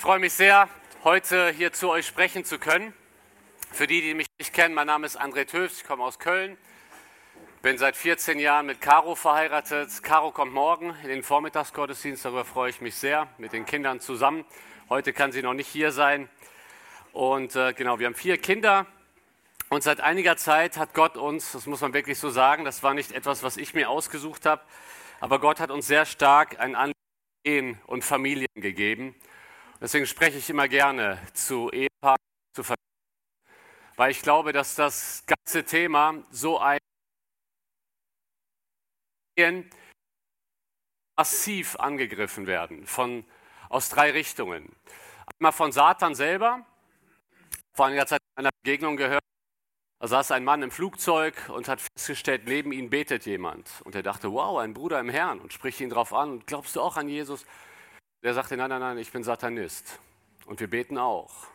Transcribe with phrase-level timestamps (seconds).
[0.00, 0.66] Ich freue mich sehr,
[1.04, 2.94] heute hier zu euch sprechen zu können.
[3.70, 6.56] Für die, die mich nicht kennen, mein Name ist André Töfs, ich komme aus Köln,
[7.60, 10.02] bin seit 14 Jahren mit Caro verheiratet.
[10.02, 14.46] Caro kommt morgen in den Vormittagsgottesdienst, darüber freue ich mich sehr, mit den Kindern zusammen.
[14.88, 16.30] Heute kann sie noch nicht hier sein.
[17.12, 18.86] Und äh, genau, wir haben vier Kinder.
[19.68, 22.94] Und seit einiger Zeit hat Gott uns, das muss man wirklich so sagen, das war
[22.94, 24.62] nicht etwas, was ich mir ausgesucht habe,
[25.20, 29.14] aber Gott hat uns sehr stark ein Anliegen und Familien gegeben.
[29.80, 32.18] Deswegen spreche ich immer gerne zu Ehepaaren,
[32.54, 32.76] zu Familien,
[33.96, 36.78] weil ich glaube, dass das ganze Thema so ein
[41.16, 43.24] massiv angegriffen werden von,
[43.70, 44.76] aus drei Richtungen.
[45.38, 46.66] Einmal von Satan selber.
[47.72, 49.22] Vor einiger Zeit in einer Begegnung gehört,
[50.00, 53.80] da saß ein Mann im Flugzeug und hat festgestellt, neben ihm betet jemand.
[53.84, 56.30] Und er dachte, wow, ein Bruder im Herrn und spricht ihn darauf an.
[56.32, 57.46] Und glaubst du auch an Jesus?
[58.22, 59.98] Der sagte, nein, nein, nein, ich bin Satanist.
[60.46, 61.46] Und wir beten auch.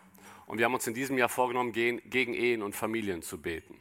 [0.48, 3.80] Und wir haben uns in diesem Jahr vorgenommen, gegen Ehen und Familien zu beten.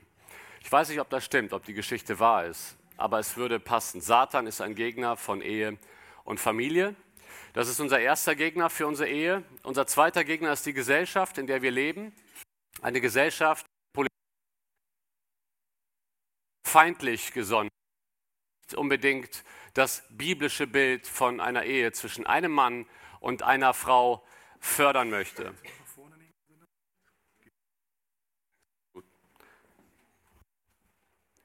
[0.61, 4.01] Ich weiß nicht, ob das stimmt, ob die Geschichte wahr ist, aber es würde passen.
[4.01, 5.79] Satan ist ein Gegner von Ehe
[6.25, 6.95] und Familie.
[7.53, 9.45] Das ist unser erster Gegner für unsere Ehe.
[9.63, 12.15] Unser zweiter Gegner ist die Gesellschaft, in der wir leben.
[12.81, 13.67] Eine Gesellschaft,
[16.75, 17.71] feindlich gesonnen,
[18.73, 22.87] unbedingt das biblische Bild von einer Ehe zwischen einem Mann
[23.21, 24.25] und einer Frau
[24.61, 25.53] fördern möchte.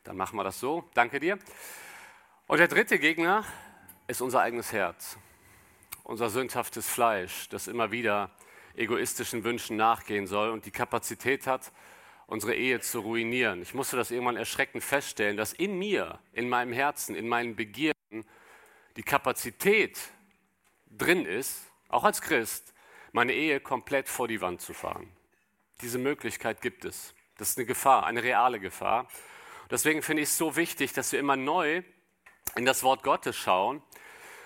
[0.04, 0.90] Dann machen wir das so.
[0.94, 1.38] Danke dir.
[2.48, 3.46] Und der dritte Gegner
[4.08, 5.18] ist unser eigenes Herz,
[6.04, 8.32] unser sündhaftes Fleisch, das immer wieder
[8.76, 11.72] egoistischen Wünschen nachgehen soll und die Kapazität hat,
[12.30, 13.62] unsere Ehe zu ruinieren.
[13.64, 18.24] Ich musste das irgendwann erschreckend feststellen, dass in mir, in meinem Herzen, in meinen Begierden
[18.98, 20.00] die Kapazität
[20.86, 22.74] drin ist, auch als Christ,
[23.14, 25.12] meine Ehe komplett vor die Wand zu fahren.
[25.82, 27.16] Diese Möglichkeit gibt es.
[27.38, 29.08] Das ist eine Gefahr, eine reale Gefahr.
[29.72, 31.82] Deswegen finde ich es so wichtig, dass wir immer neu
[32.56, 33.82] in das Wort Gottes schauen,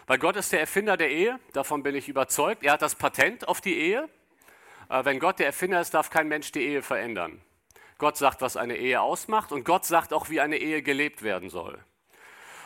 [0.08, 2.64] weil Gott ist der Erfinder der Ehe, davon bin ich überzeugt.
[2.64, 4.10] Er hat das Patent auf die Ehe.
[4.90, 7.42] Äh, wenn Gott der Erfinder ist, darf kein Mensch die Ehe verändern.
[8.04, 11.50] Gott sagt, was eine Ehe ausmacht und Gott sagt auch, wie eine Ehe gelebt werden
[11.50, 11.80] soll.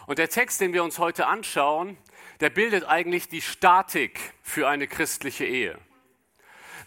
[0.07, 1.95] Und der Text, den wir uns heute anschauen,
[2.39, 5.77] der bildet eigentlich die Statik für eine christliche Ehe.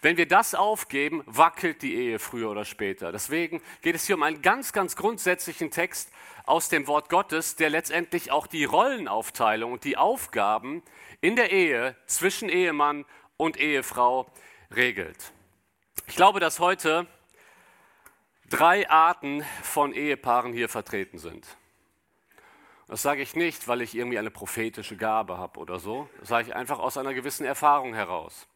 [0.01, 3.13] Wenn wir das aufgeben, wackelt die Ehe früher oder später.
[3.13, 6.11] Deswegen geht es hier um einen ganz, ganz grundsätzlichen Text
[6.43, 10.83] aus dem Wort Gottes, der letztendlich auch die Rollenaufteilung und die Aufgaben
[11.21, 13.05] in der Ehe zwischen Ehemann
[13.37, 14.29] und Ehefrau
[14.75, 15.31] regelt.
[16.07, 17.07] Ich glaube, dass heute
[18.51, 21.47] drei Arten von Ehepaaren hier vertreten sind.
[22.87, 26.09] Das sage ich nicht, weil ich irgendwie eine prophetische Gabe habe oder so.
[26.19, 28.47] Das sage ich einfach aus einer gewissen Erfahrung heraus.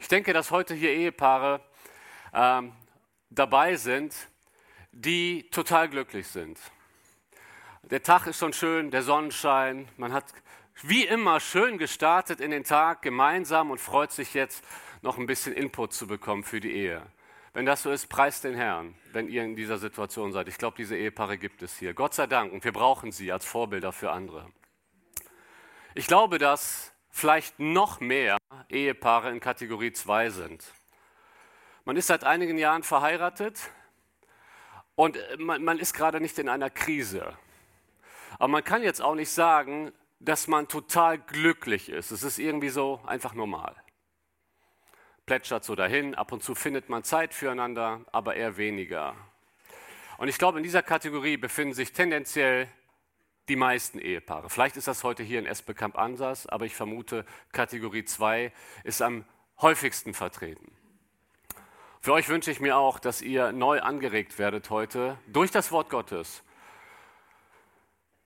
[0.00, 1.60] Ich denke, dass heute hier Ehepaare
[2.32, 2.72] ähm,
[3.30, 4.14] dabei sind,
[4.90, 6.58] die total glücklich sind.
[7.82, 10.24] Der Tag ist schon schön, der Sonnenschein, man hat
[10.82, 14.64] wie immer schön gestartet in den Tag gemeinsam und freut sich jetzt
[15.02, 17.02] noch ein bisschen Input zu bekommen für die Ehe.
[17.54, 20.48] Wenn das so ist, preist den Herrn, wenn ihr in dieser Situation seid.
[20.48, 21.94] Ich glaube, diese Ehepaare gibt es hier.
[21.94, 22.52] Gott sei Dank.
[22.52, 24.50] Und wir brauchen sie als Vorbilder für andere.
[25.94, 28.38] Ich glaube, dass vielleicht noch mehr
[28.68, 30.64] Ehepaare in Kategorie 2 sind.
[31.84, 33.60] Man ist seit einigen Jahren verheiratet
[34.96, 37.38] und man, man ist gerade nicht in einer Krise.
[38.40, 42.10] Aber man kann jetzt auch nicht sagen, dass man total glücklich ist.
[42.10, 43.76] Es ist irgendwie so einfach normal
[45.26, 46.14] plätschert so dahin.
[46.14, 49.14] Ab und zu findet man Zeit füreinander, aber eher weniger.
[50.18, 52.68] Und ich glaube, in dieser Kategorie befinden sich tendenziell
[53.48, 54.48] die meisten Ehepaare.
[54.48, 58.52] Vielleicht ist das heute hier in Esbekamp anders, aber ich vermute, Kategorie 2
[58.84, 59.24] ist am
[59.60, 60.70] häufigsten vertreten.
[62.00, 65.90] Für euch wünsche ich mir auch, dass ihr neu angeregt werdet heute durch das Wort
[65.90, 66.42] Gottes,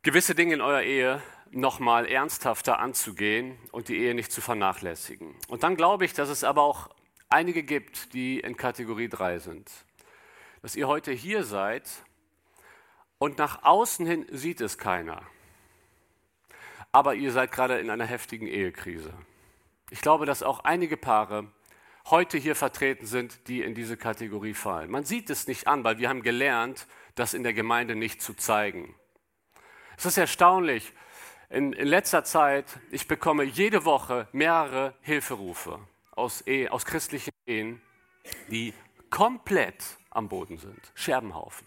[0.03, 5.35] gewisse Dinge in eurer Ehe nochmal ernsthafter anzugehen und die Ehe nicht zu vernachlässigen.
[5.49, 6.91] Und dann glaube ich, dass es aber auch
[7.29, 9.71] einige gibt, die in Kategorie 3 sind.
[10.63, 11.89] Dass ihr heute hier seid
[13.19, 15.23] und nach außen hin sieht es keiner.
[16.93, 19.13] Aber ihr seid gerade in einer heftigen Ehekrise.
[19.91, 21.51] Ich glaube, dass auch einige Paare
[22.11, 24.91] heute hier vertreten sind, die in diese Kategorie fallen.
[24.91, 28.35] Man sieht es nicht an, weil wir haben gelernt, das in der Gemeinde nicht zu
[28.35, 28.95] zeigen.
[29.97, 30.93] Es ist erstaunlich,
[31.51, 35.79] in, in letzter Zeit, ich bekomme jede Woche mehrere Hilferufe
[36.13, 37.81] aus, Ehe, aus christlichen Ehen,
[38.51, 38.75] die
[39.11, 40.93] komplett am Boden sind.
[40.95, 41.67] Scherbenhaufen.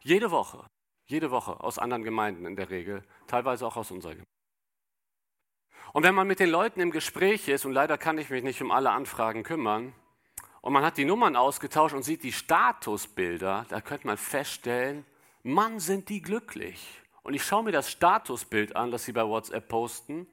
[0.00, 0.66] Jede Woche.
[1.06, 4.26] Jede Woche aus anderen Gemeinden in der Regel, teilweise auch aus unserer Gemeinde.
[5.92, 8.60] Und wenn man mit den Leuten im Gespräch ist, und leider kann ich mich nicht
[8.60, 9.94] um alle Anfragen kümmern,
[10.60, 15.06] und man hat die Nummern ausgetauscht und sieht die Statusbilder, da könnte man feststellen,
[15.44, 17.02] Mann, sind die glücklich.
[17.26, 20.28] Und ich schaue mir das Statusbild an, das sie bei WhatsApp posten.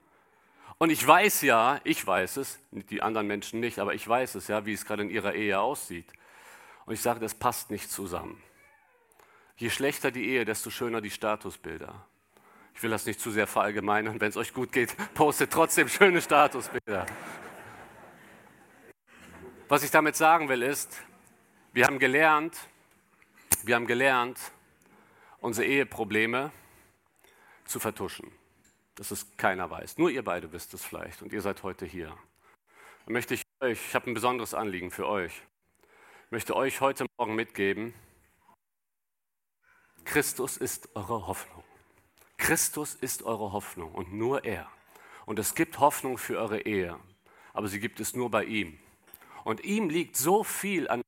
[0.77, 4.47] Und ich weiß ja, ich weiß es, die anderen Menschen nicht, aber ich weiß es
[4.47, 6.05] ja, wie es gerade in ihrer Ehe aussieht.
[6.85, 8.39] Und ich sage, das passt nicht zusammen.
[9.55, 12.05] Je schlechter die Ehe, desto schöner die Statusbilder.
[12.75, 14.21] Ich will das nicht zu sehr verallgemeinern.
[14.21, 17.07] Wenn es euch gut geht, postet trotzdem schöne Statusbilder.
[19.67, 21.01] Was ich damit sagen will, ist,
[21.71, 22.55] wir haben gelernt,
[23.63, 24.37] wir haben gelernt,
[25.39, 26.51] unsere Eheprobleme
[27.73, 28.31] zu vertuschen.
[28.95, 29.97] Dass es keiner weiß.
[29.97, 32.15] Nur ihr beide wisst es vielleicht und ihr seid heute hier.
[33.05, 35.41] Dann möchte ich euch, ich habe ein besonderes Anliegen für euch.
[36.25, 37.93] Ich möchte euch heute Morgen mitgeben,
[40.05, 41.63] Christus ist eure Hoffnung.
[42.37, 44.69] Christus ist eure Hoffnung und nur er.
[45.25, 46.99] Und es gibt Hoffnung für eure Ehe,
[47.53, 48.77] aber sie gibt es nur bei ihm.
[49.43, 51.01] Und ihm liegt so viel an,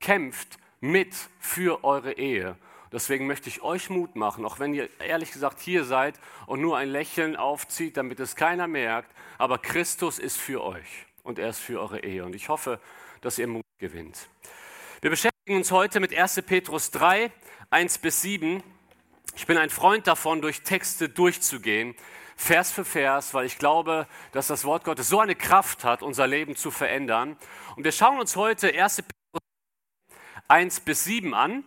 [0.00, 2.56] kämpft mit für eure Ehe.
[2.92, 6.76] Deswegen möchte ich euch Mut machen, auch wenn ihr ehrlich gesagt hier seid und nur
[6.76, 9.10] ein Lächeln aufzieht, damit es keiner merkt.
[9.38, 12.24] Aber Christus ist für euch und er ist für eure Ehe.
[12.24, 12.78] Und ich hoffe,
[13.22, 14.28] dass ihr Mut gewinnt.
[15.00, 16.42] Wir beschäftigen uns heute mit 1.
[16.42, 17.32] Petrus 3,
[17.70, 18.62] 1 bis 7.
[19.34, 21.94] Ich bin ein Freund davon, durch Texte durchzugehen,
[22.36, 26.26] Vers für Vers, weil ich glaube, dass das Wort Gottes so eine Kraft hat, unser
[26.26, 27.36] Leben zu verändern.
[27.76, 28.96] Und wir schauen uns heute 1.
[28.96, 29.42] Petrus
[30.48, 31.64] 1 bis 7 an.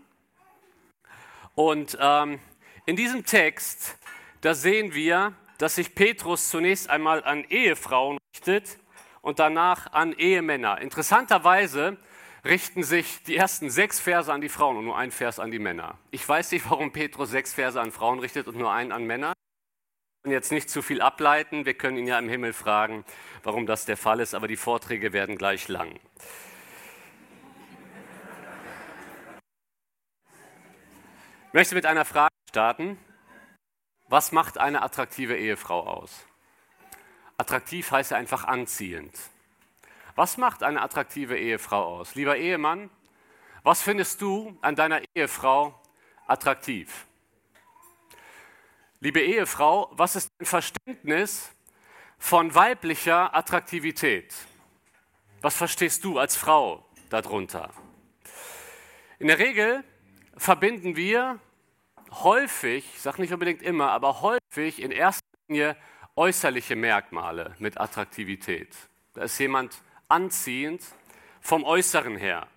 [1.56, 2.40] Und ähm,
[2.86, 3.98] in diesem Text,
[4.42, 8.78] da sehen wir, dass sich Petrus zunächst einmal an Ehefrauen richtet
[9.22, 10.82] und danach an Ehemänner.
[10.82, 11.98] Interessanterweise
[12.44, 15.60] richten sich die ersten sechs Verse an die Frauen und nur ein Vers an die
[15.60, 15.98] Männer.
[16.12, 19.30] Ich weiß nicht, warum Petrus sechs Verse an Frauen richtet und nur einen an Männer.
[19.30, 21.66] Wir können jetzt nicht zu viel ableiten.
[21.66, 23.06] Wir können ihn ja im Himmel fragen,
[23.44, 26.00] warum das der Fall ist, aber die Vorträge werden gleich lang.
[31.56, 33.00] Möchte mit einer Frage starten.
[34.10, 36.26] Was macht eine attraktive Ehefrau aus?
[37.38, 39.18] Attraktiv heißt ja einfach anziehend.
[40.16, 42.14] Was macht eine attraktive Ehefrau aus?
[42.16, 42.90] Lieber Ehemann,
[43.64, 45.80] was findest du an deiner Ehefrau
[46.28, 47.06] attraktiv?
[49.00, 51.52] Liebe Ehefrau, was ist dein Verständnis
[52.18, 54.36] von weiblicher Attraktivität?
[55.40, 57.70] Was verstehst du als Frau darunter?
[59.20, 59.86] In der Regel
[60.38, 61.40] verbinden wir
[62.24, 65.76] häufig, ich sage nicht unbedingt immer, aber häufig in erster Linie
[66.16, 68.76] äußerliche Merkmale mit Attraktivität.
[69.14, 70.82] Da ist jemand anziehend
[71.42, 72.48] vom Äußeren her.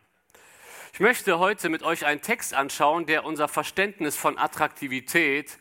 [0.93, 5.59] Ich möchte heute mit euch einen Text anschauen, der unser Verständnis von Attraktivität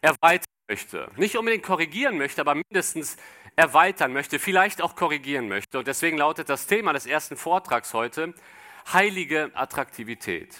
[0.00, 1.08] erweitern möchte.
[1.16, 3.16] Nicht unbedingt korrigieren möchte, aber mindestens
[3.54, 5.78] erweitern möchte, vielleicht auch korrigieren möchte.
[5.78, 8.34] Und deswegen lautet das Thema des ersten Vortrags heute
[8.92, 10.58] heilige Attraktivität.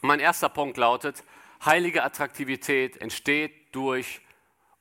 [0.00, 1.24] mein erster Punkt lautet,
[1.64, 4.20] heilige Attraktivität entsteht durch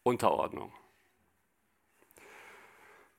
[0.04, 0.74] Unterordnung.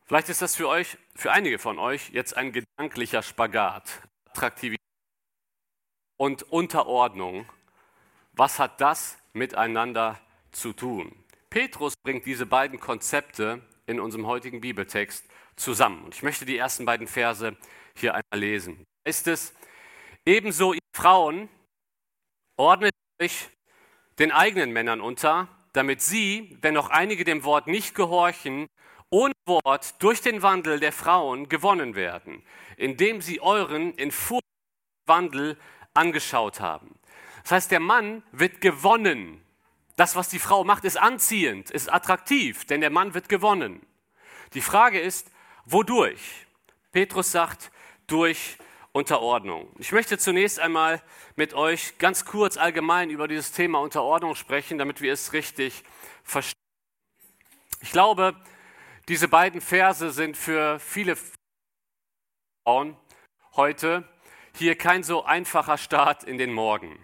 [0.06, 4.00] Vielleicht ist das für euch, für einige von euch jetzt ein gedanklicher Spagat.
[4.30, 4.80] Attraktivität
[6.16, 7.46] und Unterordnung.
[8.32, 10.20] Was hat das miteinander
[10.52, 11.12] zu tun?
[11.50, 15.26] Petrus bringt diese beiden Konzepte in unserem heutigen Bibeltext
[15.56, 16.04] zusammen.
[16.04, 17.56] Und ich möchte die ersten beiden Verse
[17.96, 18.84] hier einmal lesen.
[19.04, 19.54] Ist es
[20.24, 21.48] ebenso, ihr Frauen,
[22.56, 23.48] ordnet euch
[24.18, 28.66] den eigenen Männern unter, damit sie, wenn noch einige dem Wort nicht gehorchen,
[29.10, 32.42] ohne Wort durch den Wandel der Frauen gewonnen werden,
[32.76, 34.44] indem sie euren in Furcht
[35.06, 35.56] Wandel
[35.94, 36.98] angeschaut haben.
[37.42, 39.42] Das heißt, der Mann wird gewonnen.
[39.96, 43.84] Das, was die Frau macht, ist anziehend, ist attraktiv, denn der Mann wird gewonnen.
[44.54, 45.30] Die Frage ist,
[45.64, 46.46] wodurch?
[46.92, 47.70] Petrus sagt,
[48.06, 48.58] durch
[48.92, 49.68] Unterordnung.
[49.78, 51.02] Ich möchte zunächst einmal
[51.36, 55.84] mit euch ganz kurz allgemein über dieses Thema Unterordnung sprechen, damit wir es richtig
[56.24, 56.58] verstehen.
[57.80, 58.34] Ich glaube,
[59.08, 61.16] diese beiden Verse sind für viele
[62.64, 62.96] Frauen
[63.54, 64.08] heute
[64.56, 66.98] hier kein so einfacher Start in den Morgen.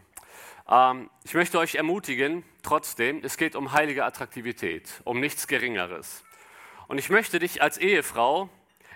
[0.68, 6.24] Ähm, ich möchte euch ermutigen, trotzdem, es geht um heilige Attraktivität, um nichts Geringeres.
[6.88, 8.48] Und ich möchte dich als Ehefrau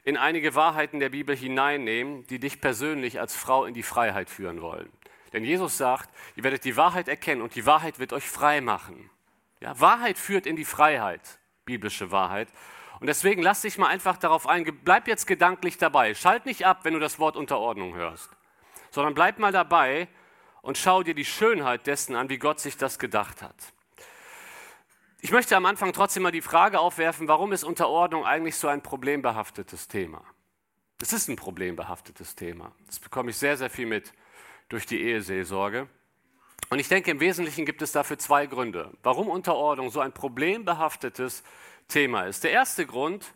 [0.04, 4.60] in einige Wahrheiten der Bibel hineinnehmen, die dich persönlich als Frau in die Freiheit führen
[4.62, 4.90] wollen.
[5.32, 9.10] Denn Jesus sagt, ihr werdet die Wahrheit erkennen und die Wahrheit wird euch frei machen.
[9.60, 12.48] Ja, Wahrheit führt in die Freiheit, biblische Wahrheit.
[13.00, 16.14] Und deswegen lass dich mal einfach darauf ein, bleib jetzt gedanklich dabei.
[16.14, 18.30] Schalt nicht ab, wenn du das Wort Unterordnung hörst,
[18.90, 20.08] sondern bleib mal dabei
[20.62, 23.54] und schau dir die Schönheit dessen an, wie Gott sich das gedacht hat.
[25.20, 28.82] Ich möchte am Anfang trotzdem mal die Frage aufwerfen, warum ist Unterordnung eigentlich so ein
[28.82, 30.22] problembehaftetes Thema?
[31.02, 32.72] Es ist ein problembehaftetes Thema.
[32.86, 34.12] Das bekomme ich sehr, sehr viel mit
[34.68, 35.88] durch die Eheseelsorge.
[36.70, 41.42] Und ich denke, im Wesentlichen gibt es dafür zwei Gründe, warum Unterordnung so ein problembehaftetes
[41.88, 42.44] Thema ist.
[42.44, 43.32] Der erste Grund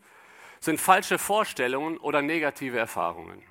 [0.60, 3.42] sind falsche Vorstellungen oder negative Erfahrungen.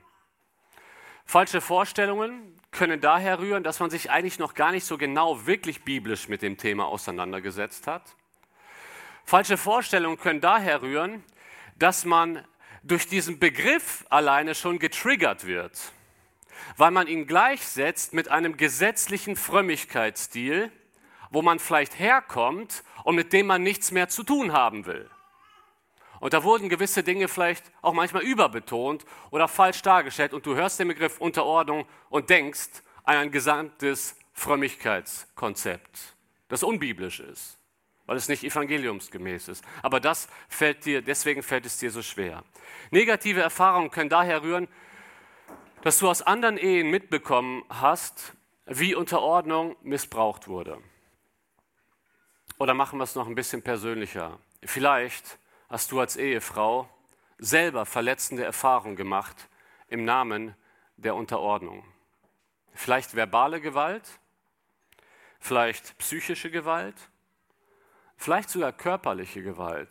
[1.26, 5.84] Falsche Vorstellungen können daher rühren, dass man sich eigentlich noch gar nicht so genau wirklich
[5.84, 8.16] biblisch mit dem Thema auseinandergesetzt hat.
[9.26, 11.24] Falsche Vorstellungen können daher rühren,
[11.78, 12.46] dass man
[12.84, 15.92] durch diesen Begriff alleine schon getriggert wird
[16.78, 20.72] weil man ihn gleichsetzt mit einem gesetzlichen Frömmigkeitsstil,
[21.30, 25.10] wo man vielleicht herkommt und mit dem man nichts mehr zu tun haben will.
[26.20, 30.80] Und da wurden gewisse Dinge vielleicht auch manchmal überbetont oder falsch dargestellt und du hörst
[30.80, 36.16] den Begriff Unterordnung und denkst an ein gesamtes Frömmigkeitskonzept,
[36.48, 37.58] das unbiblisch ist,
[38.06, 39.64] weil es nicht evangeliumsgemäß ist.
[39.82, 42.44] Aber das fällt dir, deswegen fällt es dir so schwer.
[42.90, 44.68] Negative Erfahrungen können daher rühren,
[45.82, 48.34] dass du aus anderen Ehen mitbekommen hast,
[48.66, 50.78] wie Unterordnung missbraucht wurde.
[52.60, 54.40] Oder machen wir es noch ein bisschen persönlicher.
[54.64, 55.40] Vielleicht
[55.70, 56.88] hast du als Ehefrau
[57.40, 59.50] selber verletzende Erfahrungen gemacht
[59.88, 60.56] im Namen
[60.96, 61.84] der Unterordnung.
[62.74, 64.04] Vielleicht verbale Gewalt,
[65.40, 66.96] vielleicht psychische Gewalt,
[68.22, 69.90] vielleicht sogar körperliche Gewalt.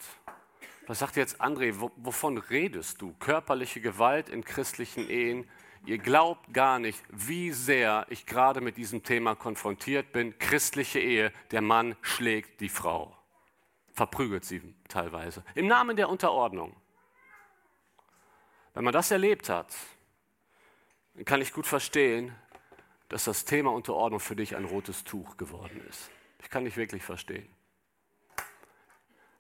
[0.87, 3.15] Was sagt jetzt André, wovon redest du?
[3.21, 5.49] Körperliche Gewalt in christlichen Ehen
[5.87, 10.39] Ihr glaubt gar nicht, wie sehr ich gerade mit diesem Thema konfrontiert bin.
[10.39, 13.17] Christliche Ehe, der Mann schlägt die Frau,
[13.95, 16.77] verprügelt sie teilweise, im Namen der Unterordnung.
[18.75, 19.75] Wenn man das erlebt hat,
[21.15, 22.35] dann kann ich gut verstehen,
[23.09, 26.11] dass das Thema Unterordnung für dich ein rotes Tuch geworden ist.
[26.43, 27.49] Ich kann dich wirklich verstehen.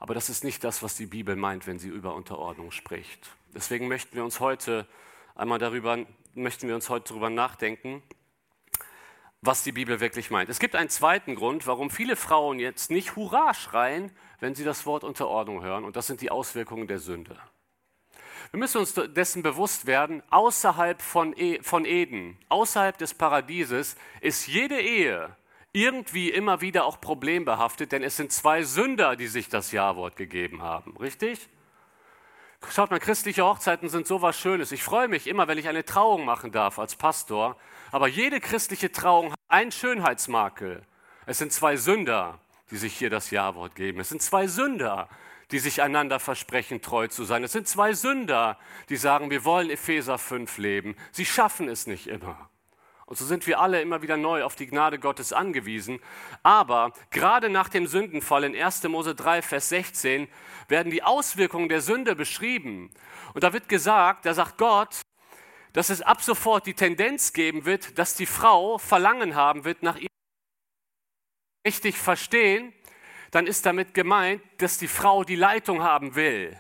[0.00, 3.30] Aber das ist nicht das, was die Bibel meint, wenn sie über Unterordnung spricht.
[3.54, 4.88] Deswegen möchten wir uns heute
[5.37, 5.99] einmal darüber
[6.35, 8.02] möchten wir uns heute darüber nachdenken,
[9.42, 10.50] was die Bibel wirklich meint.
[10.50, 14.87] Es gibt einen zweiten Grund, warum viele Frauen jetzt nicht Hurra schreien, wenn sie das
[14.87, 17.37] Wort Unterordnung hören, und das sind die Auswirkungen der Sünde.
[18.52, 24.47] Wir müssen uns dessen bewusst werden, außerhalb von, e von Eden, außerhalb des Paradieses, ist
[24.47, 25.37] jede Ehe
[25.73, 30.62] irgendwie immer wieder auch problembehaftet, denn es sind zwei Sünder, die sich das Ja-Wort gegeben
[30.62, 30.97] haben.
[30.97, 31.49] Richtig?
[32.69, 34.71] Schaut mal, christliche Hochzeiten sind so was Schönes.
[34.73, 37.57] Ich freue mich immer, wenn ich eine Trauung machen darf als Pastor.
[37.91, 40.83] Aber jede christliche Trauung hat einen Schönheitsmakel.
[41.27, 42.39] Es sind zwei Sünder,
[42.71, 44.00] die sich hier das Ja-Wort geben.
[44.00, 45.09] Es sind zwei Sünder,
[45.50, 47.43] die sich einander versprechen, treu zu sein.
[47.43, 48.59] Es sind zwei Sünder,
[48.89, 50.97] die sagen, wir wollen Epheser 5 leben.
[51.12, 52.50] Sie schaffen es nicht immer.
[53.11, 55.99] Und so sind wir alle immer wieder neu auf die Gnade Gottes angewiesen.
[56.45, 58.85] Aber gerade nach dem Sündenfall in 1.
[58.85, 60.29] Mose 3, Vers 16
[60.69, 62.88] werden die Auswirkungen der Sünde beschrieben.
[63.35, 65.00] Und da wird gesagt, da sagt Gott,
[65.73, 69.97] dass es ab sofort die Tendenz geben wird, dass die Frau Verlangen haben wird nach
[69.97, 70.07] ihr.
[71.67, 72.73] Richtig verstehen,
[73.33, 76.57] dann ist damit gemeint, dass die Frau die Leitung haben will.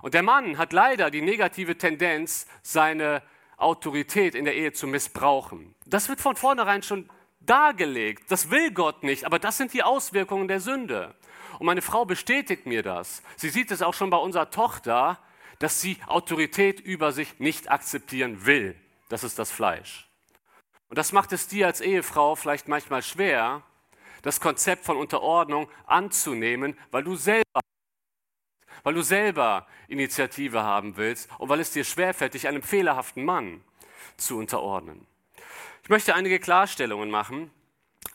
[0.00, 3.20] Und der Mann hat leider die negative Tendenz, seine
[3.56, 5.74] Autorität in der Ehe zu missbrauchen.
[5.86, 7.08] Das wird von vornherein schon
[7.40, 8.30] dargelegt.
[8.30, 11.14] Das will Gott nicht, aber das sind die Auswirkungen der Sünde.
[11.58, 13.22] Und meine Frau bestätigt mir das.
[13.36, 15.18] Sie sieht es auch schon bei unserer Tochter,
[15.58, 18.74] dass sie Autorität über sich nicht akzeptieren will.
[19.08, 20.08] Das ist das Fleisch.
[20.88, 23.62] Und das macht es dir als Ehefrau vielleicht manchmal schwer,
[24.22, 27.60] das Konzept von Unterordnung anzunehmen, weil du selber
[28.84, 33.64] weil du selber Initiative haben willst und weil es dir schwerfällt, dich einem fehlerhaften Mann
[34.16, 35.06] zu unterordnen.
[35.82, 37.50] Ich möchte einige Klarstellungen machen.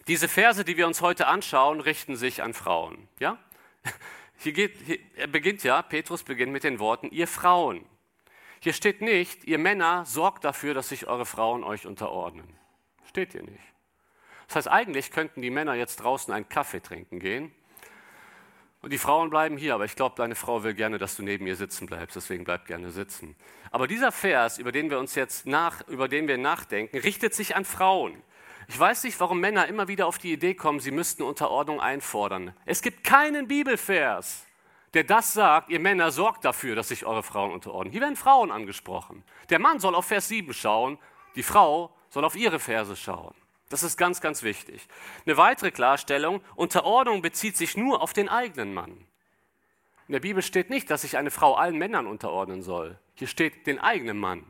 [0.07, 3.09] Diese Verse, die wir uns heute anschauen, richten sich an Frauen.
[3.19, 3.37] Ja?
[4.37, 7.83] Hier, geht, hier er beginnt ja, Petrus beginnt mit den Worten, ihr Frauen.
[8.61, 12.47] Hier steht nicht, ihr Männer sorgt dafür, dass sich eure Frauen euch unterordnen.
[13.05, 13.59] Steht hier nicht.
[14.47, 17.51] Das heißt, eigentlich könnten die Männer jetzt draußen einen Kaffee trinken gehen
[18.81, 21.45] und die Frauen bleiben hier, aber ich glaube, deine Frau will gerne, dass du neben
[21.47, 23.35] ihr sitzen bleibst, deswegen bleib gerne sitzen.
[23.71, 27.55] Aber dieser Vers, über den wir uns jetzt nach, über den wir nachdenken, richtet sich
[27.55, 28.21] an Frauen.
[28.67, 32.53] Ich weiß nicht, warum Männer immer wieder auf die Idee kommen, sie müssten Unterordnung einfordern.
[32.65, 34.45] Es gibt keinen Bibelvers,
[34.93, 37.91] der das sagt, ihr Männer sorgt dafür, dass sich eure Frauen unterordnen.
[37.91, 39.23] Hier werden Frauen angesprochen.
[39.49, 40.97] Der Mann soll auf Vers 7 schauen,
[41.35, 43.35] die Frau soll auf ihre Verse schauen.
[43.69, 44.87] Das ist ganz, ganz wichtig.
[45.25, 49.05] Eine weitere Klarstellung, Unterordnung bezieht sich nur auf den eigenen Mann.
[50.07, 52.97] In der Bibel steht nicht, dass sich eine Frau allen Männern unterordnen soll.
[53.13, 54.43] Hier steht, den eigenen Mann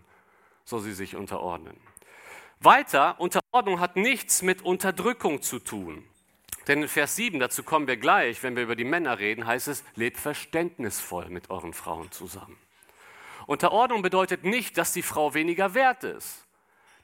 [0.64, 1.76] soll sie sich unterordnen.
[2.62, 6.06] Weiter, Unterordnung hat nichts mit Unterdrückung zu tun.
[6.68, 9.68] Denn in Vers 7, dazu kommen wir gleich, wenn wir über die Männer reden, heißt
[9.68, 12.58] es, lebt verständnisvoll mit euren Frauen zusammen.
[13.48, 16.46] Unterordnung bedeutet nicht, dass die Frau weniger wert ist.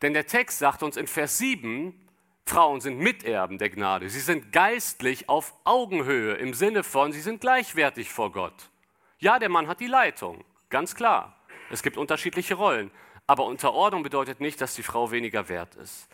[0.02, 2.05] Denn der Text sagt uns in Vers 7,
[2.48, 4.10] Frauen sind Miterben der Gnade.
[4.10, 8.70] Sie sind geistlich auf Augenhöhe im Sinne von, sie sind gleichwertig vor Gott.
[9.18, 11.36] Ja, der Mann hat die Leitung, ganz klar.
[11.72, 12.92] Es gibt unterschiedliche Rollen.
[13.28, 16.08] Aber Unterordnung bedeutet nicht, dass die Frau weniger wert ist.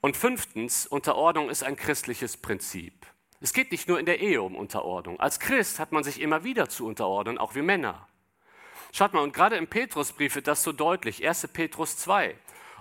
[0.00, 3.06] Und fünftens, Unterordnung ist ein christliches Prinzip.
[3.40, 5.20] Es geht nicht nur in der Ehe um Unterordnung.
[5.20, 8.08] Als Christ hat man sich immer wieder zu unterordnen, auch wie Männer.
[8.92, 11.26] Schaut mal, und gerade im Petrusbrief wird das so deutlich.
[11.26, 11.48] 1.
[11.48, 12.36] Petrus 2.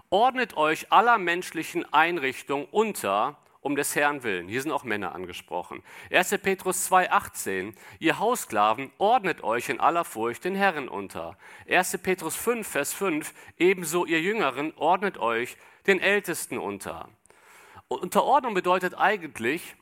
[0.10, 4.48] Ordnet euch aller menschlichen Einrichtungen unter, um des Herrn willen.
[4.48, 5.82] Hier sind auch Männer angesprochen.
[6.12, 6.38] 1.
[6.44, 7.74] Petrus 2,18.
[7.98, 11.36] Ihr Haussklaven, ordnet euch in aller Furcht den Herren unter.
[11.68, 11.98] 1.
[12.04, 13.34] Petrus 5, Vers 5.
[13.58, 15.58] Ebenso ihr Jüngeren, ordnet euch
[15.88, 17.10] den Ältesten unter.
[17.88, 19.76] Unterordnung bedeutet eigentlich,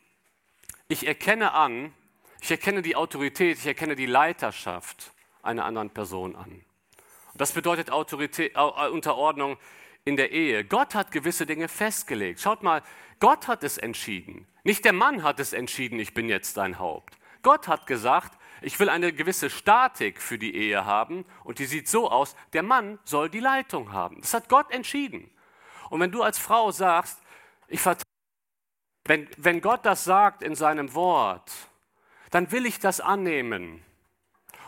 [0.87, 1.93] ich erkenne an,
[2.41, 5.11] ich erkenne die Autorität, ich erkenne die Leiterschaft
[5.41, 6.63] einer anderen Person an.
[7.35, 9.57] Das bedeutet Autorität, Unterordnung
[10.05, 10.65] in der Ehe.
[10.65, 12.41] Gott hat gewisse Dinge festgelegt.
[12.41, 12.81] Schaut mal,
[13.19, 14.47] Gott hat es entschieden.
[14.63, 17.17] Nicht der Mann hat es entschieden, ich bin jetzt dein Haupt.
[17.41, 21.87] Gott hat gesagt, ich will eine gewisse Statik für die Ehe haben und die sieht
[21.89, 24.21] so aus, der Mann soll die Leitung haben.
[24.21, 25.29] Das hat Gott entschieden.
[25.89, 27.21] Und wenn du als Frau sagst,
[27.67, 28.03] ich vertraue,
[29.05, 31.51] wenn, wenn Gott das sagt in seinem Wort,
[32.31, 33.83] dann will ich das annehmen.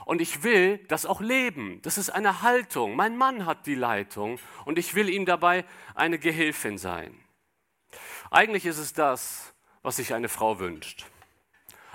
[0.05, 1.81] Und ich will das auch leben.
[1.81, 2.95] Das ist eine Haltung.
[2.95, 7.19] Mein Mann hat die Leitung und ich will ihm dabei eine Gehilfin sein.
[8.29, 11.05] Eigentlich ist es das, was sich eine Frau wünscht.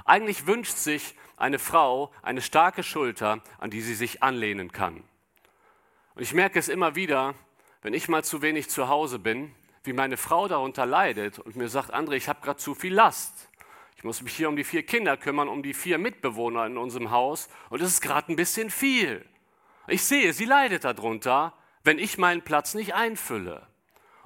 [0.05, 5.05] Eigentlich wünscht sich eine Frau eine starke Schulter, an die sie sich anlehnen kann.
[6.15, 7.35] Und ich merke es immer wieder,
[7.83, 11.69] wenn ich mal zu wenig zu Hause bin, wie meine Frau darunter leidet und mir
[11.69, 13.50] sagt, André, ich habe gerade zu viel Last.
[14.01, 17.11] Ich muss mich hier um die vier Kinder kümmern, um die vier Mitbewohner in unserem
[17.11, 19.29] Haus und es ist gerade ein bisschen viel.
[19.89, 21.53] Ich sehe, sie leidet darunter,
[21.85, 23.67] wenn ich meinen Platz nicht einfülle.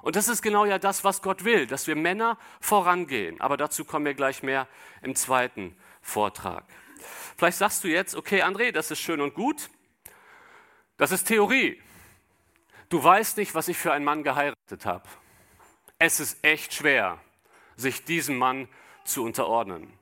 [0.01, 3.41] Und das ist genau ja das, was Gott will, dass wir Männer vorangehen.
[3.41, 4.69] Aber dazu kommen wir gleich mehr
[5.01, 6.63] im zweiten Vortrag.
[7.35, 9.69] Vielleicht sagst du jetzt, okay, André, das ist schön und gut.
[10.95, 11.81] Das ist Theorie.
[12.87, 15.03] Du weißt nicht, was ich für einen Mann geheiratet habe.
[15.99, 17.19] Es ist echt schwer,
[17.75, 18.69] sich diesem Mann
[19.05, 19.93] zu unterordnen.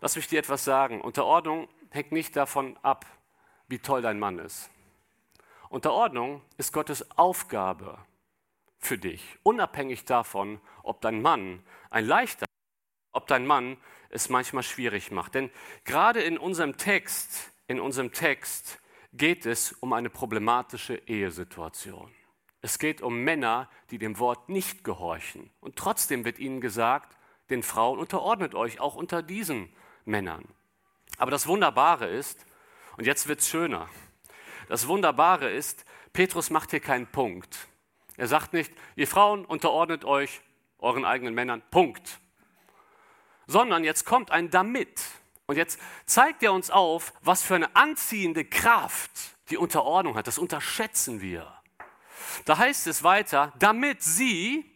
[0.00, 1.00] Lass mich dir etwas sagen.
[1.00, 3.06] Unterordnung hängt nicht davon ab,
[3.68, 4.70] wie toll dein Mann ist.
[5.70, 7.98] Unterordnung ist Gottes Aufgabe
[8.78, 12.46] für dich, unabhängig davon, ob dein Mann ein leichter,
[13.12, 13.78] ob dein Mann
[14.10, 15.34] es manchmal schwierig macht.
[15.34, 15.50] Denn
[15.84, 18.78] gerade in unserem Text, in unserem Text
[19.12, 22.12] geht es um eine problematische Ehesituation.
[22.60, 25.50] Es geht um Männer, die dem Wort nicht gehorchen.
[25.60, 27.13] Und trotzdem wird ihnen gesagt,
[27.50, 29.72] den Frauen, unterordnet euch auch unter diesen
[30.04, 30.44] Männern.
[31.18, 32.44] Aber das Wunderbare ist,
[32.96, 33.88] und jetzt wird es schöner,
[34.68, 37.68] das Wunderbare ist, Petrus macht hier keinen Punkt.
[38.16, 40.40] Er sagt nicht, ihr Frauen unterordnet euch
[40.78, 42.20] euren eigenen Männern, Punkt.
[43.46, 45.02] Sondern jetzt kommt ein damit.
[45.46, 49.10] Und jetzt zeigt er uns auf, was für eine anziehende Kraft
[49.50, 50.26] die Unterordnung hat.
[50.26, 51.52] Das unterschätzen wir.
[52.44, 54.70] Da heißt es weiter, damit sie,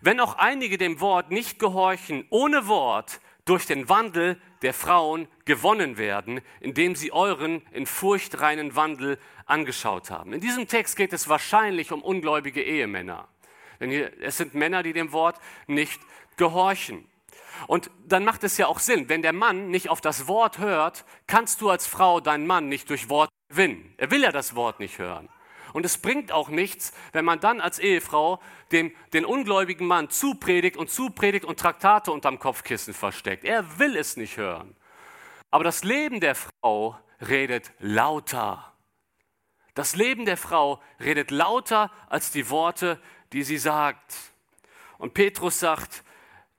[0.00, 5.96] wenn auch einige dem Wort nicht gehorchen, ohne Wort durch den Wandel der Frauen gewonnen
[5.96, 10.32] werden, indem sie euren in Furcht reinen Wandel angeschaut haben.
[10.32, 13.28] In diesem Text geht es wahrscheinlich um ungläubige Ehemänner.
[13.80, 16.00] Denn hier, es sind Männer, die dem Wort nicht
[16.36, 17.08] gehorchen.
[17.66, 21.04] Und dann macht es ja auch Sinn, wenn der Mann nicht auf das Wort hört,
[21.26, 23.94] kannst du als Frau deinen Mann nicht durch Wort gewinnen.
[23.96, 25.28] Er will ja das Wort nicht hören.
[25.78, 30.76] Und es bringt auch nichts, wenn man dann als Ehefrau dem, den ungläubigen Mann zupredigt
[30.76, 33.44] und zupredigt und Traktate unterm Kopfkissen versteckt.
[33.44, 34.74] Er will es nicht hören.
[35.52, 38.72] Aber das Leben der Frau redet lauter.
[39.74, 43.00] Das Leben der Frau redet lauter als die Worte,
[43.32, 44.16] die sie sagt.
[44.98, 46.02] Und Petrus sagt,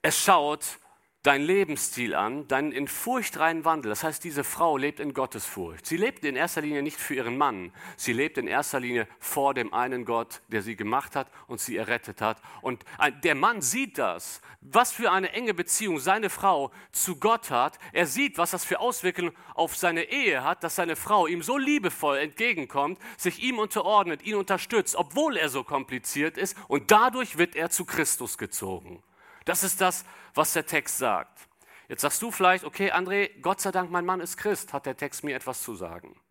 [0.01, 0.78] es schaut
[1.23, 3.89] dein Lebensstil an, deinen in Furcht reinen Wandel.
[3.89, 5.86] Das heißt, diese Frau lebt in Gottesfurcht.
[5.86, 9.53] Sie lebt in erster Linie nicht für ihren Mann, sie lebt in erster Linie vor
[9.53, 12.41] dem einen Gott, der sie gemacht hat und sie errettet hat.
[12.62, 12.86] Und
[13.23, 17.79] der Mann sieht das, was für eine enge Beziehung seine Frau zu Gott hat.
[17.91, 21.58] Er sieht, was das für Auswirkungen auf seine Ehe hat, dass seine Frau ihm so
[21.58, 26.55] liebevoll entgegenkommt, sich ihm unterordnet, ihn unterstützt, obwohl er so kompliziert ist.
[26.69, 29.03] Und dadurch wird er zu Christus gezogen.
[29.49, 31.49] Das ist das, was der Text sagt.
[31.88, 34.95] Jetzt sagst du vielleicht, okay, André, Gott sei Dank, mein Mann ist Christ, hat der
[34.95, 36.21] Text mir etwas zu sagen.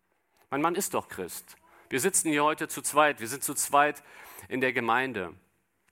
[0.49, 1.57] Mein Mann ist doch Christ.
[1.89, 4.03] Wir sitzen hier heute zu zweit, wir sind zu zweit
[4.47, 5.33] in der Gemeinde.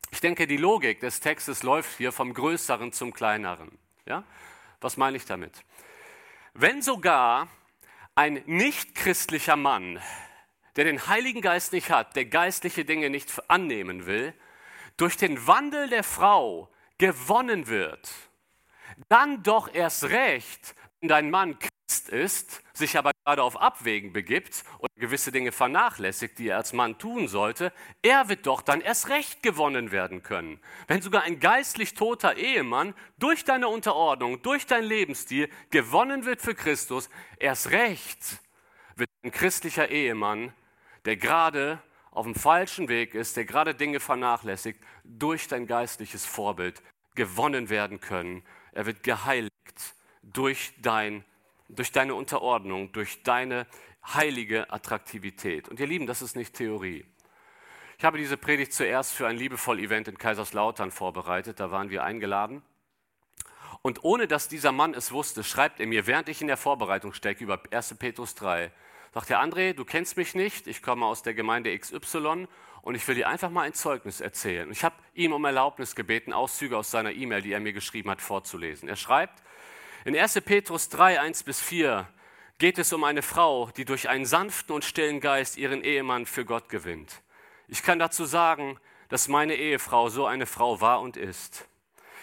[0.09, 3.77] Ich denke, die Logik des Textes läuft hier vom Größeren zum Kleineren.
[4.05, 4.23] Ja?
[4.79, 5.65] Was meine ich damit?
[6.53, 7.49] Wenn sogar
[8.15, 9.99] ein nichtchristlicher Mann,
[10.77, 14.33] der den Heiligen Geist nicht hat, der geistliche Dinge nicht annehmen will,
[14.95, 18.09] durch den Wandel der Frau gewonnen wird,
[19.09, 24.63] dann doch erst recht, wenn dein Mann Christ ist, sich aber gerade auf Abwägen begibt
[24.79, 29.09] und gewisse Dinge vernachlässigt, die er als Mann tun sollte, er wird doch dann erst
[29.09, 30.59] recht gewonnen werden können.
[30.87, 36.55] Wenn sogar ein geistlich toter Ehemann durch deine Unterordnung, durch dein Lebensstil gewonnen wird für
[36.55, 38.39] Christus, erst recht
[38.95, 40.53] wird ein christlicher Ehemann,
[41.05, 41.81] der gerade
[42.17, 46.81] auf dem falschen Weg ist, der gerade Dinge vernachlässigt, durch dein geistliches Vorbild
[47.15, 48.43] gewonnen werden können.
[48.71, 49.51] Er wird geheiligt
[50.23, 51.23] durch dein
[51.69, 53.67] durch deine Unterordnung, durch deine
[54.13, 55.67] heilige Attraktivität.
[55.67, 57.05] Und ihr Lieben, das ist nicht Theorie.
[57.97, 61.59] Ich habe diese Predigt zuerst für ein liebevoll Event in Kaiserslautern vorbereitet.
[61.59, 62.61] Da waren wir eingeladen.
[63.81, 67.13] Und ohne dass dieser Mann es wusste, schreibt er mir, während ich in der Vorbereitung
[67.13, 67.95] stecke, über 1.
[67.95, 68.71] Petrus 3,
[69.13, 72.47] sagt er, André, du kennst mich nicht, ich komme aus der Gemeinde XY
[72.81, 74.71] und ich will dir einfach mal ein Zeugnis erzählen.
[74.71, 78.21] Ich habe ihm um Erlaubnis gebeten, Auszüge aus seiner E-Mail, die er mir geschrieben hat,
[78.21, 78.87] vorzulesen.
[78.87, 79.43] Er schreibt,
[80.05, 80.41] in 1.
[80.41, 82.07] Petrus 3, 1 bis 4
[82.59, 86.45] geht es um eine Frau, die durch einen sanften und stillen Geist ihren Ehemann für
[86.45, 87.21] Gott gewinnt.
[87.67, 91.67] Ich kann dazu sagen, dass meine Ehefrau so eine Frau war und ist.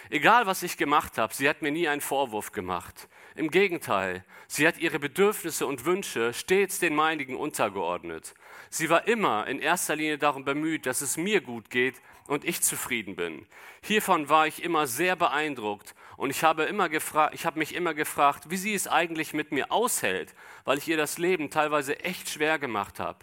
[0.09, 3.07] Egal, was ich gemacht habe, sie hat mir nie einen Vorwurf gemacht.
[3.35, 8.33] Im Gegenteil, sie hat ihre Bedürfnisse und Wünsche stets den meinigen untergeordnet.
[8.69, 11.95] Sie war immer in erster Linie darum bemüht, dass es mir gut geht
[12.27, 13.45] und ich zufrieden bin.
[13.81, 18.49] Hiervon war ich immer sehr beeindruckt und ich habe, immer ich habe mich immer gefragt,
[18.49, 22.57] wie sie es eigentlich mit mir aushält, weil ich ihr das Leben teilweise echt schwer
[22.57, 23.19] gemacht habe.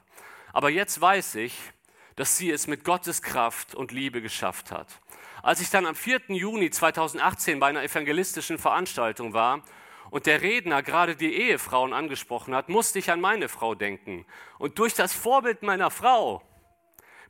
[0.53, 1.57] Aber jetzt weiß ich,
[2.17, 4.89] dass sie es mit Gottes Kraft und Liebe geschafft hat.
[5.43, 6.21] Als ich dann am 4.
[6.29, 9.63] Juni 2018 bei einer evangelistischen Veranstaltung war
[10.13, 14.27] und der Redner gerade die Ehefrauen angesprochen hat, musste ich an meine Frau denken.
[14.59, 16.43] Und durch das Vorbild meiner Frau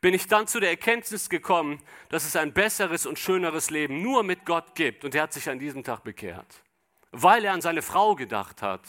[0.01, 4.25] bin ich dann zu der Erkenntnis gekommen, dass es ein besseres und schöneres Leben nur
[4.25, 5.05] mit Gott gibt.
[5.05, 6.65] Und er hat sich an diesem Tag bekehrt,
[7.13, 8.83] weil er an seine Frau gedacht hat.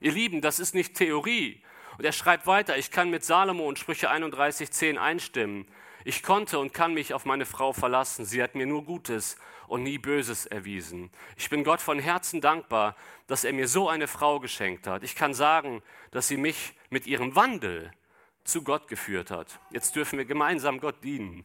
[0.00, 1.62] Ihr Lieben, das ist nicht Theorie.
[1.98, 5.66] Und er schreibt weiter, ich kann mit Salomo und Sprüche 31.10 einstimmen.
[6.04, 8.24] Ich konnte und kann mich auf meine Frau verlassen.
[8.24, 9.36] Sie hat mir nur Gutes
[9.68, 11.10] und nie Böses erwiesen.
[11.36, 15.02] Ich bin Gott von Herzen dankbar, dass er mir so eine Frau geschenkt hat.
[15.02, 17.92] Ich kann sagen, dass sie mich mit ihrem Wandel
[18.44, 19.60] zu Gott geführt hat.
[19.70, 21.44] Jetzt dürfen wir gemeinsam Gott dienen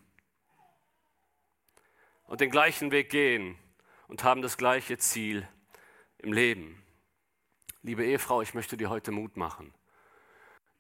[2.27, 3.57] und den gleichen Weg gehen
[4.07, 5.47] und haben das gleiche Ziel
[6.17, 6.81] im Leben.
[7.83, 9.73] Liebe Ehefrau, ich möchte dir heute Mut machen.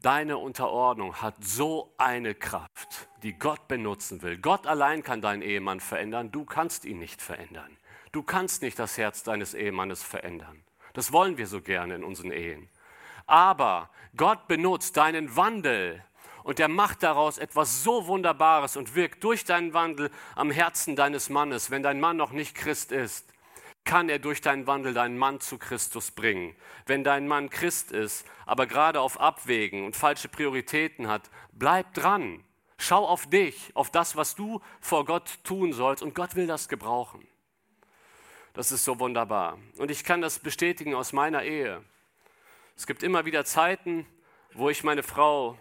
[0.05, 4.37] Deine Unterordnung hat so eine Kraft, die Gott benutzen will.
[4.37, 7.75] Gott allein kann deinen Ehemann verändern, du kannst ihn nicht verändern.
[8.11, 10.63] Du kannst nicht das Herz deines Ehemannes verändern.
[10.93, 12.69] Das wollen wir so gerne in unseren Ehen.
[13.25, 16.05] Aber Gott benutzt deinen Wandel
[16.43, 21.31] und er macht daraus etwas so Wunderbares und wirkt durch deinen Wandel am Herzen deines
[21.31, 21.71] Mannes.
[21.71, 23.33] Wenn dein Mann noch nicht Christ ist,
[23.85, 26.55] kann er durch deinen Wandel deinen Mann zu Christus bringen.
[26.87, 32.43] Wenn dein Mann Christ ist, aber gerade auf Abwägen und falsche Prioritäten hat, bleib dran.
[32.77, 36.67] Schau auf dich, auf das, was du vor Gott tun sollst und Gott will das
[36.67, 37.25] gebrauchen.
[38.53, 39.59] Das ist so wunderbar.
[39.77, 41.83] Und ich kann das bestätigen aus meiner Ehe.
[42.75, 44.05] Es gibt immer wieder Zeiten,
[44.53, 45.57] wo ich meine Frau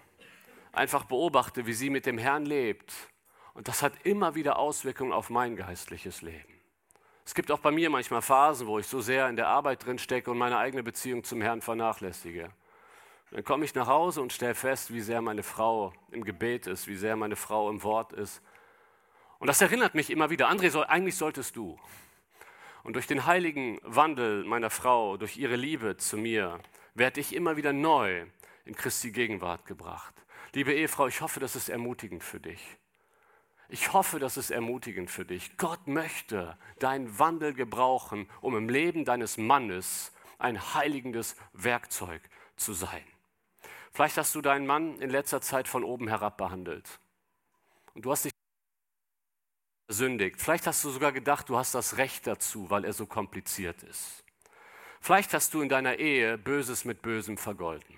[0.73, 2.93] einfach beobachte, wie sie mit dem Herrn lebt.
[3.53, 6.54] Und das hat immer wieder Auswirkungen auf mein geistliches Leben.
[7.25, 9.99] Es gibt auch bei mir manchmal Phasen, wo ich so sehr in der Arbeit drin
[9.99, 12.51] stecke und meine eigene Beziehung zum Herrn vernachlässige.
[13.31, 16.87] Dann komme ich nach Hause und stelle fest, wie sehr meine Frau im Gebet ist,
[16.87, 18.43] wie sehr meine Frau im Wort ist.
[19.39, 21.79] Und das erinnert mich immer wieder, André, soll, eigentlich solltest du.
[22.83, 26.61] Und durch den heiligen Wandel meiner Frau, durch ihre Liebe zu mir,
[26.95, 28.27] werde ich immer wieder neu
[28.67, 30.15] in Christi Gegenwart gebracht.
[30.53, 32.77] Liebe Ehefrau, ich hoffe, das ist ermutigend für dich.
[33.69, 35.57] Ich hoffe, das ist ermutigend für dich.
[35.57, 42.23] Gott möchte deinen Wandel gebrauchen, um im Leben deines Mannes ein heiligendes Werkzeug
[42.57, 43.05] zu sein.
[43.93, 46.99] Vielleicht hast du deinen Mann in letzter Zeit von oben herab behandelt.
[47.95, 48.33] Und du hast dich
[49.89, 50.41] sündigt.
[50.41, 54.25] Vielleicht hast du sogar gedacht, du hast das Recht dazu, weil er so kompliziert ist.
[55.01, 57.97] Vielleicht hast du in deiner Ehe Böses mit Bösem vergolden.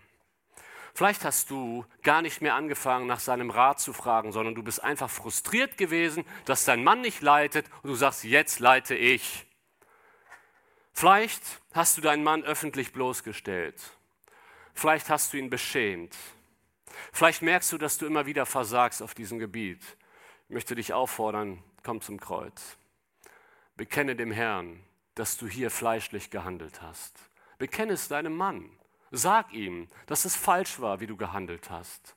[0.97, 4.83] Vielleicht hast du gar nicht mehr angefangen, nach seinem Rat zu fragen, sondern du bist
[4.83, 9.45] einfach frustriert gewesen, dass dein Mann nicht leitet und du sagst, jetzt leite ich.
[10.95, 11.43] Vielleicht
[11.75, 13.79] hast du deinen Mann öffentlich bloßgestellt.
[14.73, 16.17] Vielleicht hast du ihn beschämt.
[17.13, 19.83] Vielleicht merkst du, dass du immer wieder versagst auf diesem Gebiet.
[20.49, 22.79] Ich möchte dich auffordern, komm zum Kreuz.
[23.77, 24.83] Bekenne dem Herrn,
[25.15, 27.19] dass du hier fleischlich gehandelt hast.
[27.59, 28.71] Bekenne es deinem Mann.
[29.17, 32.15] Sag ihm, dass es falsch war, wie du gehandelt hast.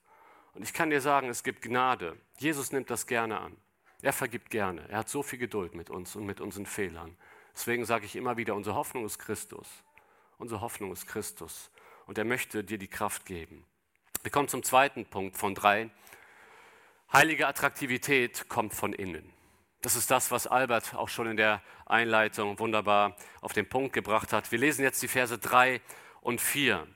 [0.53, 2.17] Und ich kann dir sagen, es gibt Gnade.
[2.39, 3.55] Jesus nimmt das gerne an.
[4.01, 4.85] Er vergibt gerne.
[4.89, 7.15] Er hat so viel Geduld mit uns und mit unseren Fehlern.
[7.53, 9.67] Deswegen sage ich immer wieder, unsere Hoffnung ist Christus.
[10.37, 11.71] Unsere Hoffnung ist Christus.
[12.05, 13.63] Und er möchte dir die Kraft geben.
[14.21, 15.89] Wir kommen zum zweiten Punkt von drei.
[17.13, 19.31] Heilige Attraktivität kommt von innen.
[19.81, 24.33] Das ist das, was Albert auch schon in der Einleitung wunderbar auf den Punkt gebracht
[24.33, 24.51] hat.
[24.51, 25.79] Wir lesen jetzt die Verse 3
[26.21, 26.87] und 4.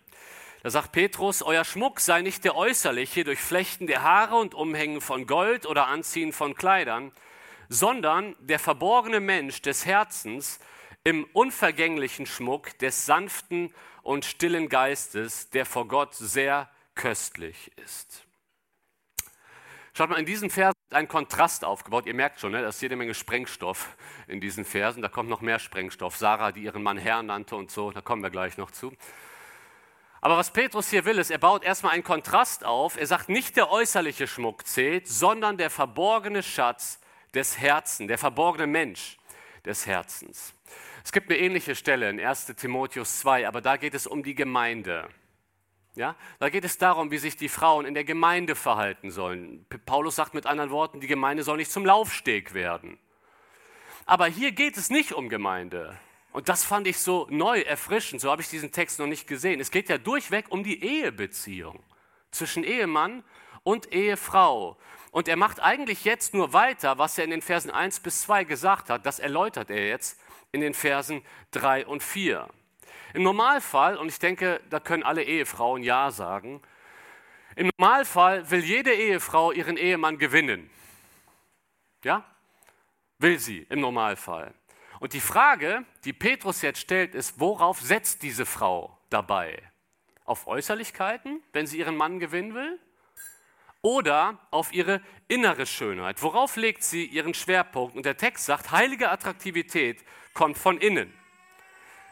[0.63, 5.01] Da sagt Petrus, euer Schmuck sei nicht der äußerliche durch Flechten der Haare und Umhängen
[5.01, 7.11] von Gold oder Anziehen von Kleidern,
[7.67, 10.59] sondern der verborgene Mensch des Herzens
[11.03, 18.25] im unvergänglichen Schmuck des sanften und stillen Geistes, der vor Gott sehr köstlich ist.
[19.93, 22.05] Schaut mal, in diesen Versen ist ein Kontrast aufgebaut.
[22.05, 23.95] Ihr merkt schon, ne, da ist jede Menge Sprengstoff
[24.27, 25.01] in diesen Versen.
[25.01, 26.17] Da kommt noch mehr Sprengstoff.
[26.17, 28.93] Sarah, die ihren Mann Herr nannte und so, da kommen wir gleich noch zu.
[30.21, 32.97] Aber was Petrus hier will, ist, er baut erstmal einen Kontrast auf.
[32.97, 37.01] Er sagt, nicht der äußerliche Schmuck zählt, sondern der verborgene Schatz
[37.33, 39.17] des Herzens, der verborgene Mensch
[39.65, 40.53] des Herzens.
[41.03, 44.35] Es gibt eine ähnliche Stelle in 1 Timotheus 2, aber da geht es um die
[44.35, 45.09] Gemeinde.
[45.95, 49.65] Ja, da geht es darum, wie sich die Frauen in der Gemeinde verhalten sollen.
[49.85, 52.97] Paulus sagt mit anderen Worten, die Gemeinde soll nicht zum Laufsteg werden.
[54.05, 55.97] Aber hier geht es nicht um Gemeinde.
[56.31, 58.21] Und das fand ich so neu, erfrischend.
[58.21, 59.59] So habe ich diesen Text noch nicht gesehen.
[59.59, 61.79] Es geht ja durchweg um die Ehebeziehung
[62.31, 63.23] zwischen Ehemann
[63.61, 64.77] und Ehefrau.
[65.11, 68.45] Und er macht eigentlich jetzt nur weiter, was er in den Versen 1 bis 2
[68.45, 69.05] gesagt hat.
[69.05, 70.19] Das erläutert er jetzt
[70.51, 72.49] in den Versen 3 und 4.
[73.13, 76.61] Im Normalfall, und ich denke, da können alle Ehefrauen Ja sagen,
[77.55, 80.71] im Normalfall will jede Ehefrau ihren Ehemann gewinnen.
[82.03, 82.25] Ja?
[83.19, 84.55] Will sie im Normalfall.
[84.99, 89.61] Und die Frage, die Petrus jetzt stellt, ist, worauf setzt diese Frau dabei?
[90.25, 92.79] Auf Äußerlichkeiten, wenn sie ihren Mann gewinnen will?
[93.83, 96.23] Oder auf ihre innere Schönheit?
[96.23, 97.95] Worauf legt sie ihren Schwerpunkt?
[97.95, 101.13] Und der Text sagt, heilige Attraktivität kommt von innen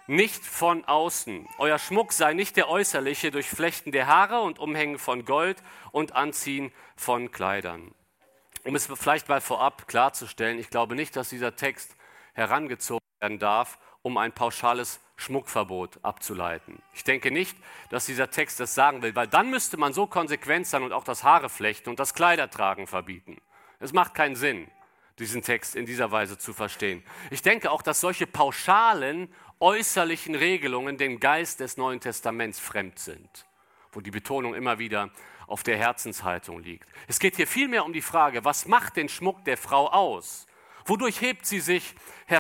[0.07, 1.47] nicht von außen.
[1.57, 5.61] Euer Schmuck sei nicht der äußerliche durch Flechten der Haare und Umhängen von Gold
[5.91, 7.93] und Anziehen von Kleidern.
[8.63, 11.95] Um es vielleicht mal vorab klarzustellen, ich glaube nicht, dass dieser Text
[12.33, 16.81] herangezogen werden darf, um ein pauschales Schmuckverbot abzuleiten.
[16.93, 17.55] Ich denke nicht,
[17.89, 21.03] dass dieser Text das sagen will, weil dann müsste man so konsequent sein und auch
[21.03, 23.37] das Haare flechten und das Kleidertragen verbieten.
[23.79, 24.69] Es macht keinen Sinn,
[25.19, 27.03] diesen Text in dieser Weise zu verstehen.
[27.29, 33.45] Ich denke auch, dass solche pauschalen äußerlichen Regelungen dem Geist des Neuen Testaments fremd sind,
[33.91, 35.11] wo die Betonung immer wieder
[35.47, 36.89] auf der Herzenshaltung liegt.
[37.07, 40.47] Es geht hier vielmehr um die Frage, was macht den Schmuck der Frau aus?
[40.85, 41.93] Wodurch hebt sie sich
[42.25, 42.39] her?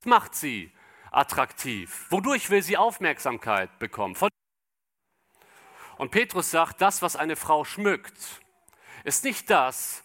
[0.00, 0.72] Was macht sie
[1.10, 2.06] attraktiv?
[2.10, 4.16] Wodurch will sie Aufmerksamkeit bekommen?
[5.96, 8.40] Und Petrus sagt, das, was eine Frau schmückt,
[9.04, 10.04] ist nicht das,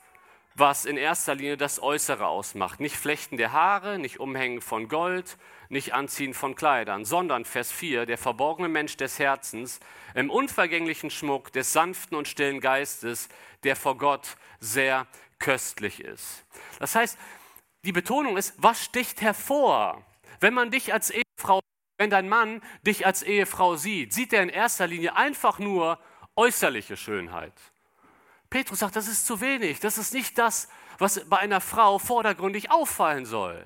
[0.54, 2.80] was in erster Linie das Äußere ausmacht.
[2.80, 5.38] Nicht Flechten der Haare, nicht Umhängen von Gold,
[5.70, 9.80] nicht Anziehen von Kleidern, sondern Vers 4, der verborgene Mensch des Herzens,
[10.14, 13.30] im unvergänglichen Schmuck des sanften und stillen Geistes,
[13.64, 15.08] der vor Gott sehr
[15.40, 16.46] köstlich ist.
[16.80, 17.18] Das heißt,
[17.84, 20.04] die Betonung ist, was sticht hervor?
[20.40, 21.60] Wenn man dich als Ehefrau,
[21.98, 26.00] wenn dein Mann dich als Ehefrau sieht, sieht er in erster Linie einfach nur
[26.36, 27.54] äußerliche Schönheit.
[28.50, 29.80] Petrus sagt, das ist zu wenig.
[29.80, 33.66] Das ist nicht das, was bei einer Frau vordergründig auffallen soll.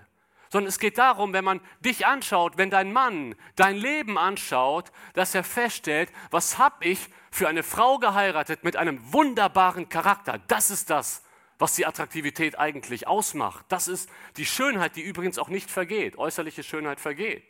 [0.50, 5.36] Sondern es geht darum, wenn man dich anschaut, wenn dein Mann dein Leben anschaut, dass
[5.36, 7.00] er feststellt, was habe ich
[7.32, 10.40] für eine Frau geheiratet mit einem wunderbaren Charakter.
[10.48, 11.24] Das ist das,
[11.60, 13.66] was die Attraktivität eigentlich ausmacht.
[13.70, 16.18] Das ist die Schönheit, die übrigens auch nicht vergeht.
[16.18, 17.46] Äußerliche Schönheit vergeht.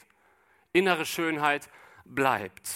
[0.74, 1.70] Innere Schönheit
[2.04, 2.70] bleibt.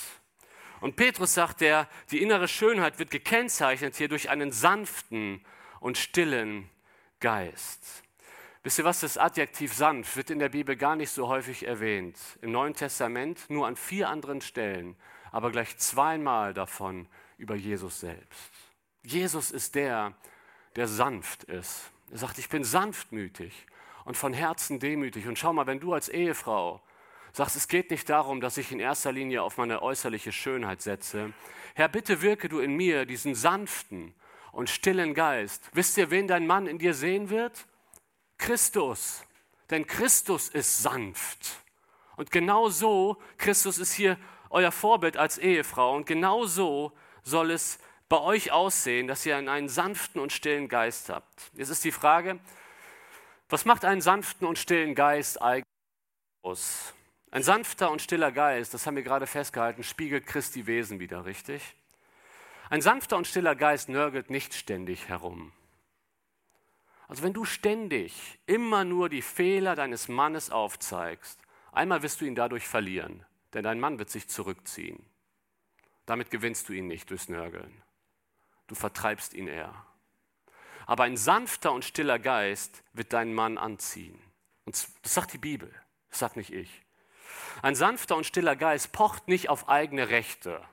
[0.80, 5.44] Und Petrus sagt, der, die innere Schönheit wird gekennzeichnet hier durch einen sanften
[5.80, 6.70] und stillen
[7.20, 8.03] Geist.
[8.64, 12.18] Wisst ihr was, das Adjektiv sanft wird in der Bibel gar nicht so häufig erwähnt.
[12.42, 14.96] Im Neuen Testament nur an vier anderen Stellen,
[15.34, 18.52] aber gleich zweimal davon über Jesus selbst.
[19.04, 20.14] Jesus ist der,
[20.78, 21.92] der sanft ist.
[22.10, 23.66] Er sagt, ich bin sanftmütig
[24.06, 25.28] und von Herzen demütig.
[25.28, 26.82] Und schau mal, wenn du als Ehefrau
[27.34, 31.34] sagst, es geht nicht darum, dass ich in erster Linie auf meine äußerliche Schönheit setze.
[31.76, 34.16] Herr, bitte wirke du in mir diesen sanften
[34.54, 35.70] und stillen Geist.
[35.74, 37.66] Wisst ihr, wen dein Mann in dir sehen wird?
[38.44, 39.24] Christus.
[39.70, 41.64] Denn Christus ist sanft.
[42.18, 44.18] Und genau so, Christus ist hier
[44.50, 46.92] euer Vorbild als Ehefrau, und genau so
[47.24, 51.52] soll es bei euch aussehen, dass ihr einen sanften und stillen Geist habt.
[51.54, 52.40] Jetzt ist die Frage,
[53.50, 55.66] was macht einen sanften und stillen Geist eigentlich
[56.44, 56.94] aus?
[57.32, 61.76] Ein sanfter und stiller Geist, das haben wir gerade festgehalten, spiegelt Christi Wesen wieder, richtig?
[62.70, 65.52] Ein sanfter und stiller Geist nörgelt nicht ständig herum.
[67.14, 71.40] Also wenn du ständig immer nur die Fehler deines Mannes aufzeigst,
[71.72, 73.24] einmal wirst du ihn dadurch verlieren,
[73.54, 75.06] denn dein Mann wird sich zurückziehen.
[76.08, 77.84] Damit gewinnst du ihn nicht durchs Nörgeln.
[78.66, 79.86] Du vertreibst ihn eher.
[80.88, 84.20] Aber ein sanfter und stiller Geist wird deinen Mann anziehen.
[84.66, 85.72] Und das sagt die Bibel,
[86.10, 86.82] das sagt nicht ich.
[87.62, 90.68] Ein sanfter und stiller Geist pocht nicht auf eigene Rechte.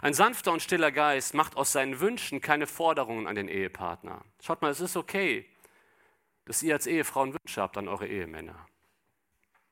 [0.00, 4.24] Ein sanfter und stiller Geist macht aus seinen Wünschen keine Forderungen an den Ehepartner.
[4.40, 5.48] Schaut mal, es ist okay,
[6.44, 8.66] dass ihr als Ehefrauen Wünsche habt an eure Ehemänner.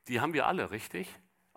[0.07, 1.07] Die haben wir alle, richtig?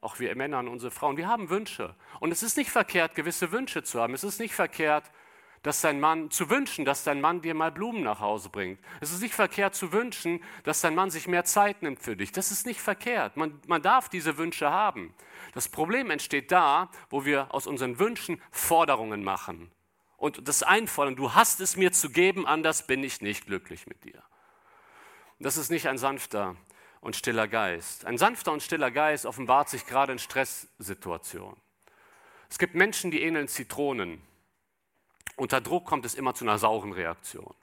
[0.00, 1.16] Auch wir Männer und unsere Frauen.
[1.16, 1.94] Wir haben Wünsche.
[2.20, 4.12] Und es ist nicht verkehrt, gewisse Wünsche zu haben.
[4.12, 5.10] Es ist nicht verkehrt,
[5.64, 8.78] dass dein Mann zu wünschen, dass dein Mann dir mal Blumen nach Hause bringt.
[9.00, 12.32] Es ist nicht verkehrt zu wünschen, dass dein Mann sich mehr Zeit nimmt für dich.
[12.32, 13.38] Das ist nicht verkehrt.
[13.38, 15.14] Man, man darf diese Wünsche haben.
[15.54, 19.70] Das Problem entsteht da, wo wir aus unseren Wünschen Forderungen machen
[20.18, 21.16] und das einfordern.
[21.16, 24.22] Du hast es mir zu geben, anders bin ich nicht glücklich mit dir.
[25.38, 26.56] Das ist nicht ein sanfter
[27.00, 28.04] und stiller Geist.
[28.04, 31.56] Ein sanfter und stiller Geist offenbart sich gerade in Stresssituationen.
[32.50, 34.20] Es gibt Menschen, die ähneln Zitronen.
[35.36, 37.54] Unter Druck kommt es immer zu einer sauren Reaktion.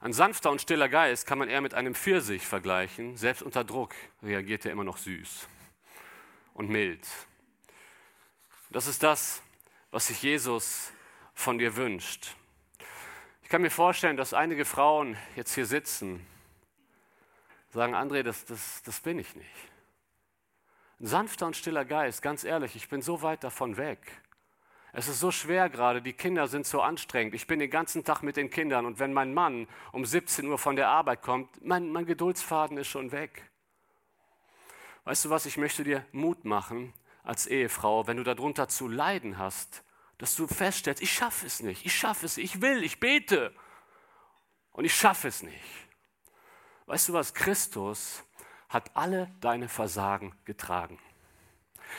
[0.00, 3.16] Ein sanfter und stiller Geist kann man eher mit einem Pfirsich vergleichen.
[3.16, 5.48] Selbst unter Druck reagiert er immer noch süß
[6.54, 7.06] und mild.
[8.70, 9.42] Das ist das,
[9.90, 10.92] was sich Jesus
[11.34, 12.34] von dir wünscht.
[13.42, 16.26] Ich kann mir vorstellen, dass einige Frauen jetzt hier sitzen,
[17.70, 19.70] sagen, André, das, das, das bin ich nicht.
[20.98, 24.00] Ein sanfter und stiller Geist, ganz ehrlich, ich bin so weit davon weg.
[24.98, 27.34] Es ist so schwer gerade, die Kinder sind so anstrengend.
[27.34, 30.56] Ich bin den ganzen Tag mit den Kindern und wenn mein Mann um 17 Uhr
[30.56, 33.50] von der Arbeit kommt, mein, mein Geduldsfaden ist schon weg.
[35.04, 39.36] Weißt du was, ich möchte dir Mut machen als Ehefrau, wenn du darunter zu leiden
[39.36, 39.84] hast,
[40.16, 43.54] dass du feststellst, ich schaffe es nicht, ich schaffe es, ich will, ich bete
[44.72, 45.60] und ich schaffe es nicht.
[46.86, 48.24] Weißt du was, Christus
[48.70, 50.98] hat alle deine Versagen getragen.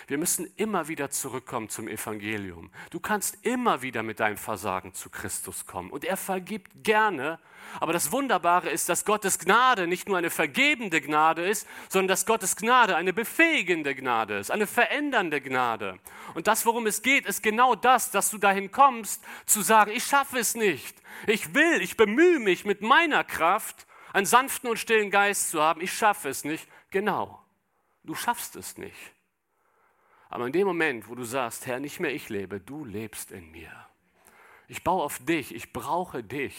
[0.07, 2.71] Wir müssen immer wieder zurückkommen zum Evangelium.
[2.89, 5.89] Du kannst immer wieder mit deinem Versagen zu Christus kommen.
[5.89, 7.39] Und er vergibt gerne.
[7.79, 12.25] Aber das Wunderbare ist, dass Gottes Gnade nicht nur eine vergebende Gnade ist, sondern dass
[12.25, 15.99] Gottes Gnade eine befähigende Gnade ist, eine verändernde Gnade.
[16.33, 20.05] Und das, worum es geht, ist genau das, dass du dahin kommst, zu sagen, ich
[20.05, 20.95] schaffe es nicht.
[21.25, 25.81] Ich will, ich bemühe mich mit meiner Kraft, einen sanften und stillen Geist zu haben.
[25.81, 26.67] Ich schaffe es nicht.
[26.91, 27.43] Genau.
[28.03, 28.95] Du schaffst es nicht.
[30.29, 33.51] Aber in dem Moment, wo du sagst, Herr, nicht mehr ich lebe, du lebst in
[33.51, 33.71] mir.
[34.67, 36.55] Ich baue auf dich, ich brauche dich.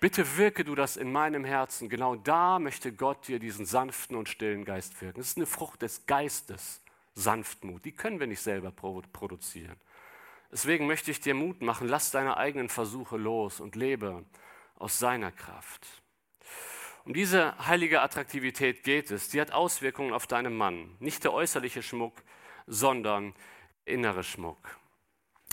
[0.00, 1.88] Bitte wirke du das in meinem Herzen.
[1.88, 5.18] Genau da möchte Gott dir diesen sanften und stillen Geist wirken.
[5.18, 6.82] Das ist eine Frucht des Geistes,
[7.14, 7.84] Sanftmut.
[7.84, 9.76] Die können wir nicht selber produzieren.
[10.52, 14.24] Deswegen möchte ich dir Mut machen, lass deine eigenen Versuche los und lebe
[14.76, 15.86] aus seiner Kraft.
[17.04, 19.28] Um diese heilige Attraktivität geht es.
[19.28, 20.96] Die hat Auswirkungen auf deinen Mann.
[20.98, 22.22] Nicht der äußerliche Schmuck,
[22.66, 23.34] sondern
[23.84, 24.58] innere Schmuck.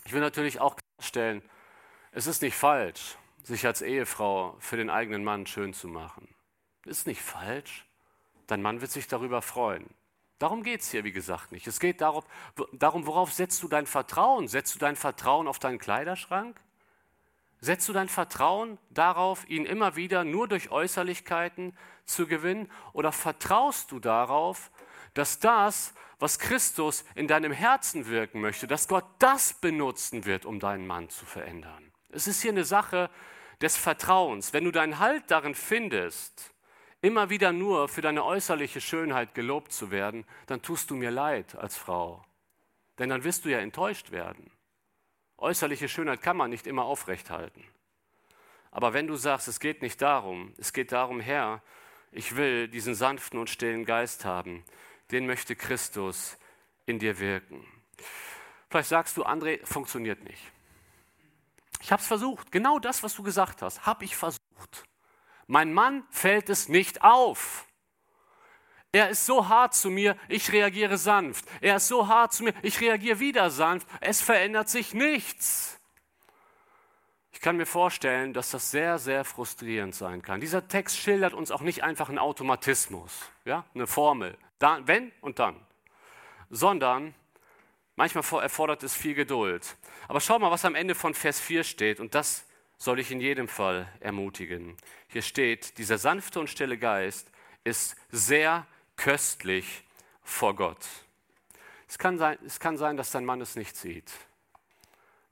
[0.05, 1.41] Ich will natürlich auch klarstellen,
[2.11, 6.27] es ist nicht falsch, sich als Ehefrau für den eigenen Mann schön zu machen.
[6.85, 7.85] Ist nicht falsch.
[8.47, 9.89] Dein Mann wird sich darüber freuen.
[10.39, 11.67] Darum geht es hier, wie gesagt, nicht.
[11.67, 12.23] Es geht darum,
[12.73, 14.47] darum, worauf setzt du dein Vertrauen?
[14.47, 16.59] Setzt du dein Vertrauen auf deinen Kleiderschrank?
[17.61, 22.69] Setzt du dein Vertrauen darauf, ihn immer wieder nur durch Äußerlichkeiten zu gewinnen?
[22.91, 24.69] Oder vertraust du darauf,
[25.13, 25.93] dass das,
[26.23, 31.09] was Christus in deinem Herzen wirken möchte, dass Gott das benutzen wird, um deinen Mann
[31.09, 31.91] zu verändern.
[32.11, 33.09] Es ist hier eine Sache
[33.59, 34.53] des Vertrauens.
[34.53, 36.53] Wenn du deinen Halt darin findest,
[37.01, 41.57] immer wieder nur für deine äußerliche Schönheit gelobt zu werden, dann tust du mir leid
[41.57, 42.23] als Frau.
[42.99, 44.49] Denn dann wirst du ja enttäuscht werden.
[45.37, 47.65] Äußerliche Schönheit kann man nicht immer aufrechthalten.
[48.71, 51.61] Aber wenn du sagst, es geht nicht darum, es geht darum, Herr,
[52.13, 54.63] ich will diesen sanften und stillen Geist haben,
[55.13, 56.37] den möchte Christus
[56.85, 57.65] in dir wirken.
[58.69, 60.51] Vielleicht sagst du, André, funktioniert nicht.
[61.81, 62.51] Ich habe es versucht.
[62.51, 64.39] Genau das, was du gesagt hast, habe ich versucht.
[65.47, 67.67] Mein Mann fällt es nicht auf.
[68.91, 71.45] Er ist so hart zu mir, ich reagiere sanft.
[71.61, 73.87] Er ist so hart zu mir, ich reagiere wieder sanft.
[74.01, 75.79] Es verändert sich nichts.
[77.31, 80.39] Ich kann mir vorstellen, dass das sehr, sehr frustrierend sein kann.
[80.39, 83.11] Dieser Text schildert uns auch nicht einfach einen Automatismus,
[83.45, 84.37] ja, eine Formel.
[84.63, 85.59] Da, wenn und dann.
[86.49, 87.13] Sondern
[87.95, 89.75] Manchmal erfordert es viel Geduld.
[90.07, 91.99] Aber schau mal, was am Ende von Vers 4 steht.
[91.99, 92.45] Und das
[92.77, 94.77] soll ich in jedem Fall ermutigen.
[95.07, 97.31] Hier steht, dieser sanfte und stille Geist
[97.63, 99.83] ist sehr köstlich
[100.23, 100.85] vor Gott.
[101.87, 104.11] Es kann sein, es kann sein dass dein Mann es nicht sieht.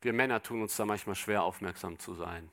[0.02, 2.50] Wir Männer tun uns da manchmal schwer, aufmerksam zu sein.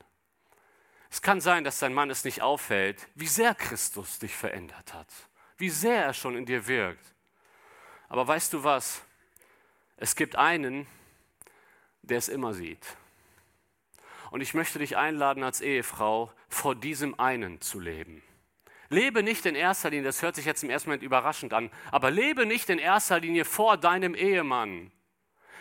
[1.11, 5.09] Es kann sein, dass dein Mann es nicht auffällt, wie sehr Christus dich verändert hat,
[5.59, 7.05] wie sehr er schon in dir wirkt.
[8.09, 9.03] Aber weißt du was?
[9.97, 10.87] Es gibt einen,
[12.03, 12.97] der es immer sieht.
[14.31, 18.23] Und ich möchte dich einladen, als Ehefrau vor diesem einen zu leben.
[18.91, 22.11] Lebe nicht in erster Linie, das hört sich jetzt im ersten Moment überraschend an, aber
[22.11, 24.91] lebe nicht in erster Linie vor deinem Ehemann.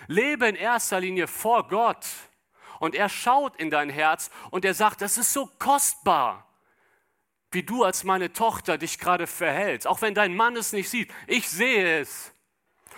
[0.08, 2.06] Lebe in erster Linie vor Gott.
[2.80, 6.47] Und er schaut in dein Herz und er sagt, das ist so kostbar,
[7.58, 9.88] wie du als meine Tochter dich gerade verhältst.
[9.88, 11.12] Auch wenn dein Mann es nicht sieht.
[11.26, 12.32] Ich sehe es.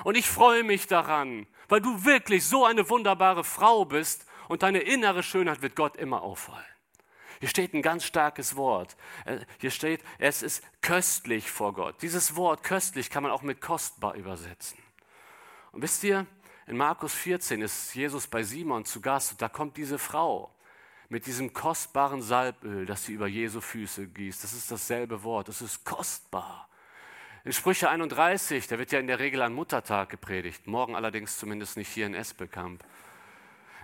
[0.04, 4.80] Und ich freue mich daran, weil du wirklich so eine wunderbare Frau bist und deine
[4.80, 6.66] innere Schönheit wird Gott immer auffallen.
[7.40, 8.98] Hier steht ein ganz starkes Wort.
[9.24, 12.02] Äh, hier steht, es ist köstlich vor Gott.
[12.02, 14.78] Dieses Wort köstlich kann man auch mit kostbar übersetzen.
[15.72, 16.26] Und wisst ihr,
[16.68, 20.54] in Markus 14 ist Jesus bei Simon zu Gast und da kommt diese Frau
[21.10, 24.44] mit diesem kostbaren Salböl, das sie über Jesu Füße gießt.
[24.44, 25.48] Das ist dasselbe Wort.
[25.48, 26.70] Das ist kostbar.
[27.44, 31.78] In Sprüche 31, da wird ja in der Regel an Muttertag gepredigt, morgen allerdings zumindest
[31.78, 32.84] nicht hier in Esbekamp.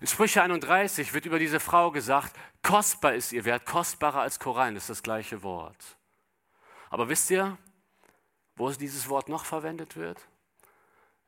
[0.01, 4.76] In Sprüche 31 wird über diese Frau gesagt, kostbar ist ihr Wert, kostbarer als Korallen,
[4.76, 5.97] ist das gleiche Wort.
[6.89, 7.57] Aber wisst ihr,
[8.55, 10.19] wo dieses Wort noch verwendet wird?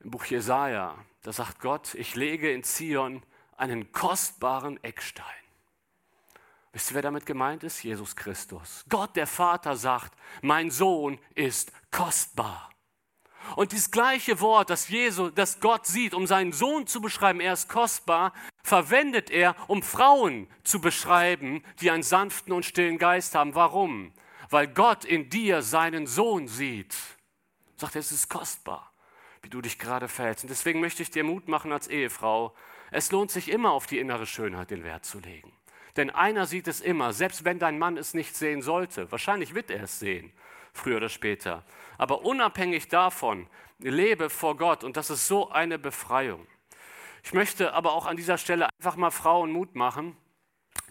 [0.01, 3.23] Im Buch Jesaja, da sagt Gott, ich lege in Zion
[3.55, 5.46] einen kostbaren Eckstein.
[6.77, 7.81] Wisst ihr, wer damit gemeint ist?
[7.81, 8.85] Jesus Christus.
[8.87, 10.13] Gott der Vater sagt,
[10.43, 12.69] mein Sohn ist kostbar.
[13.55, 17.53] Und dieses gleiche Wort, das, Jesu, das Gott sieht, um seinen Sohn zu beschreiben, er
[17.53, 23.55] ist kostbar, verwendet er, um Frauen zu beschreiben, die einen sanften und stillen Geist haben.
[23.55, 24.13] Warum?
[24.51, 26.95] Weil Gott in dir seinen Sohn sieht.
[27.77, 28.93] Sagt er, es ist kostbar,
[29.41, 30.43] wie du dich gerade verhältst.
[30.43, 32.53] Und deswegen möchte ich dir Mut machen als Ehefrau.
[32.91, 35.56] Es lohnt sich immer auf die innere Schönheit den Wert zu legen.
[35.97, 39.11] Denn einer sieht es immer, selbst wenn dein Mann es nicht sehen sollte.
[39.11, 40.31] Wahrscheinlich wird er es sehen,
[40.71, 41.65] früher oder später.
[41.97, 43.47] Aber unabhängig davon,
[43.79, 46.45] lebe vor Gott und das ist so eine Befreiung.
[47.23, 50.15] Ich möchte aber auch an dieser Stelle einfach mal Frauen Mut machen,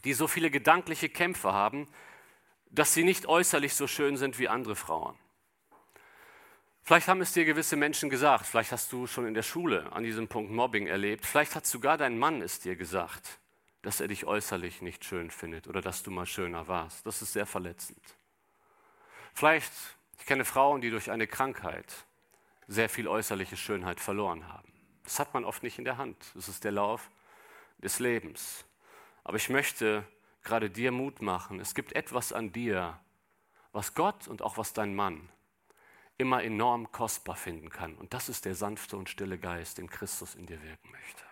[0.03, 1.89] die so viele gedankliche Kämpfe haben,
[2.69, 5.17] dass sie nicht äußerlich so schön sind wie andere Frauen.
[6.83, 10.03] Vielleicht haben es dir gewisse Menschen gesagt, vielleicht hast du schon in der Schule an
[10.03, 13.39] diesem Punkt Mobbing erlebt, vielleicht hat sogar dein Mann es dir gesagt
[13.83, 17.07] dass er dich äußerlich nicht schön findet oder dass du mal schöner warst.
[17.07, 18.03] Das ist sehr verletzend.
[19.35, 19.73] Vielleicht,
[20.19, 22.07] ich kenne Frauen, die durch eine Krankheit
[22.67, 24.73] sehr viel äußerliche Schönheit verloren haben.
[25.05, 26.17] Das hat man oft nicht in der Hand.
[26.35, 27.11] Das ist der Lauf
[27.79, 28.65] des Lebens.
[29.23, 30.05] Aber ich möchte
[30.43, 31.61] gerade dir Mut machen.
[31.61, 32.99] Es gibt etwas an dir,
[33.73, 35.29] was Gott und auch was dein Mann
[36.19, 37.95] immer enorm kostbar finden kann.
[37.97, 41.26] Und das ist der sanfte und stille Geist, den Christus in dir wirken möchte.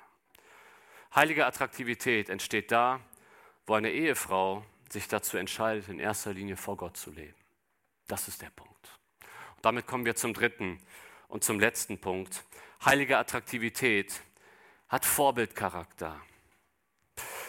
[1.14, 3.00] Heilige Attraktivität entsteht da,
[3.66, 7.36] wo eine Ehefrau sich dazu entscheidet, in erster Linie vor Gott zu leben.
[8.08, 8.98] Das ist der Punkt.
[9.56, 10.80] Und damit kommen wir zum dritten
[11.28, 12.44] und zum letzten Punkt.
[12.84, 14.22] Heilige Attraktivität
[14.88, 16.20] hat Vorbildcharakter.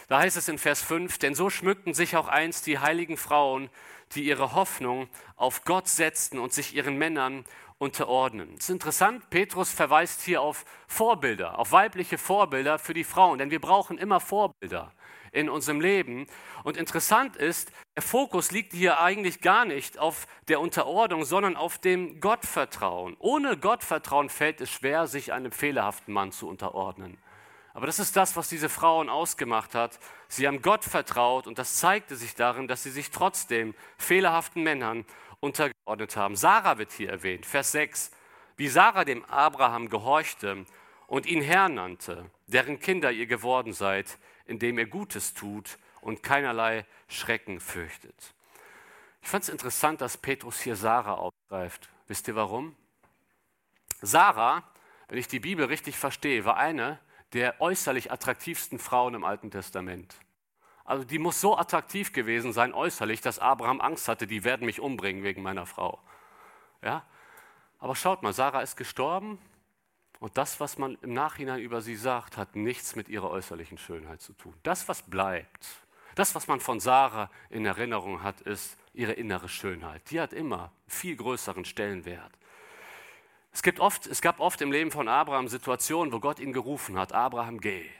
[0.08, 3.68] Da heißt es in Vers 5, denn so schmückten sich auch einst die heiligen Frauen,
[4.14, 7.44] die ihre Hoffnung auf Gott setzten und sich ihren Männern
[7.78, 8.54] unterordnen.
[8.58, 13.50] Es ist interessant, Petrus verweist hier auf Vorbilder, auf weibliche Vorbilder für die Frauen, denn
[13.50, 14.92] wir brauchen immer Vorbilder
[15.32, 16.26] in unserem Leben.
[16.64, 21.78] Und interessant ist, der Fokus liegt hier eigentlich gar nicht auf der Unterordnung, sondern auf
[21.78, 23.16] dem Gottvertrauen.
[23.18, 27.18] Ohne Gottvertrauen fällt es schwer, sich einem fehlerhaften Mann zu unterordnen.
[27.74, 29.98] Aber das ist das, was diese Frauen ausgemacht hat.
[30.28, 35.04] Sie haben Gott vertraut und das zeigte sich darin, dass sie sich trotzdem fehlerhaften Männern
[35.40, 36.36] untergeordnet haben.
[36.36, 38.10] Sarah wird hier erwähnt, Vers 6.
[38.56, 40.64] Wie Sarah dem Abraham gehorchte
[41.06, 46.86] und ihn Herr nannte, deren Kinder ihr geworden seid, indem ihr Gutes tut und keinerlei
[47.08, 48.34] Schrecken fürchtet.
[49.22, 51.88] Ich fand es interessant, dass Petrus hier Sarah aufgreift.
[52.06, 52.76] Wisst ihr warum?
[54.00, 54.62] Sarah,
[55.08, 57.00] wenn ich die Bibel richtig verstehe, war eine
[57.32, 60.14] der äußerlich attraktivsten Frauen im Alten Testament.
[60.86, 64.80] Also die muss so attraktiv gewesen sein äußerlich, dass Abraham Angst hatte, die werden mich
[64.80, 65.98] umbringen wegen meiner Frau.
[66.80, 67.04] Ja?
[67.80, 69.38] Aber schaut mal, Sarah ist gestorben
[70.20, 74.20] und das, was man im Nachhinein über sie sagt, hat nichts mit ihrer äußerlichen Schönheit
[74.20, 74.54] zu tun.
[74.62, 75.66] Das, was bleibt,
[76.14, 80.08] das, was man von Sarah in Erinnerung hat, ist ihre innere Schönheit.
[80.10, 82.32] Die hat immer viel größeren Stellenwert.
[83.52, 86.96] Es, gibt oft, es gab oft im Leben von Abraham Situationen, wo Gott ihn gerufen
[86.96, 87.90] hat, Abraham, geh.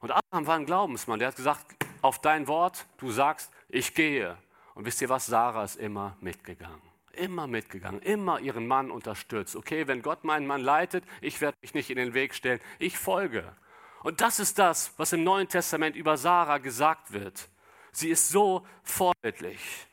[0.00, 4.36] Und Abraham war ein Glaubensmann, der hat gesagt, auf dein Wort, du sagst, ich gehe.
[4.74, 6.82] Und wisst ihr was, Sarah ist immer mitgegangen.
[7.12, 9.56] Immer mitgegangen, immer ihren Mann unterstützt.
[9.56, 12.96] Okay, wenn Gott meinen Mann leitet, ich werde mich nicht in den Weg stellen, ich
[12.96, 13.52] folge.
[14.04, 17.48] Und das ist das, was im Neuen Testament über Sarah gesagt wird.
[17.90, 19.88] Sie ist so vorbildlich.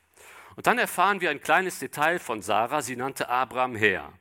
[0.54, 2.80] Und dann erfahren wir ein kleines Detail von Sarah.
[2.80, 4.12] Sie nannte Abraham her.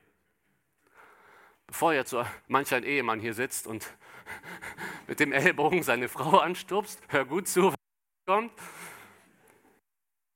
[1.67, 3.85] Bevor jetzt so manch ein Ehemann hier sitzt und
[5.07, 7.74] mit dem Ellbogen seine Frau anstupst, hör gut zu,
[8.25, 8.51] kommt.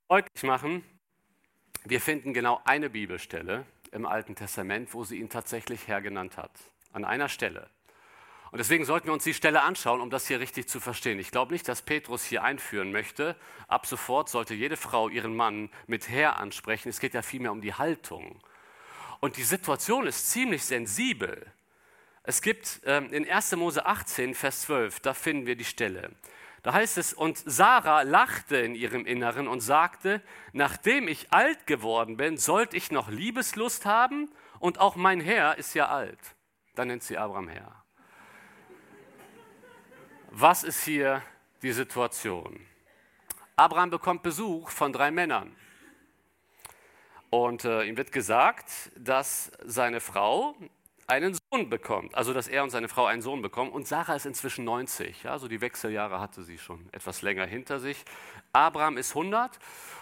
[0.08, 0.84] Deutlich machen,
[1.84, 6.52] wir finden genau eine Bibelstelle im Alten Testament, wo sie ihn tatsächlich hergenannt hat.
[6.92, 7.68] An einer Stelle.
[8.52, 11.18] Und deswegen sollten wir uns die Stelle anschauen, um das hier richtig zu verstehen.
[11.20, 13.36] Ich glaube nicht, dass Petrus hier einführen möchte.
[13.68, 16.88] Ab sofort sollte jede Frau ihren Mann mit Herr ansprechen.
[16.88, 18.40] Es geht ja vielmehr um die Haltung.
[19.20, 21.46] Und die Situation ist ziemlich sensibel.
[22.22, 23.54] Es gibt ähm, in 1.
[23.56, 26.10] Mose 18, Vers 12, da finden wir die Stelle.
[26.62, 32.16] Da heißt es, und Sarah lachte in ihrem Inneren und sagte, nachdem ich alt geworden
[32.16, 36.20] bin, sollte ich noch Liebeslust haben und auch mein Herr ist ja alt.
[36.74, 37.82] Dann nennt sie Abraham Herr.
[40.30, 41.22] Was ist hier
[41.62, 42.66] die Situation?
[43.56, 45.56] Abraham bekommt Besuch von drei Männern.
[47.30, 50.56] Und äh, ihm wird gesagt, dass seine Frau
[51.10, 53.70] einen Sohn bekommt, also dass er und seine Frau einen Sohn bekommen.
[53.70, 57.80] Und Sarah ist inzwischen 90, ja, also die Wechseljahre hatte sie schon etwas länger hinter
[57.80, 58.04] sich.
[58.52, 59.58] Abraham ist 100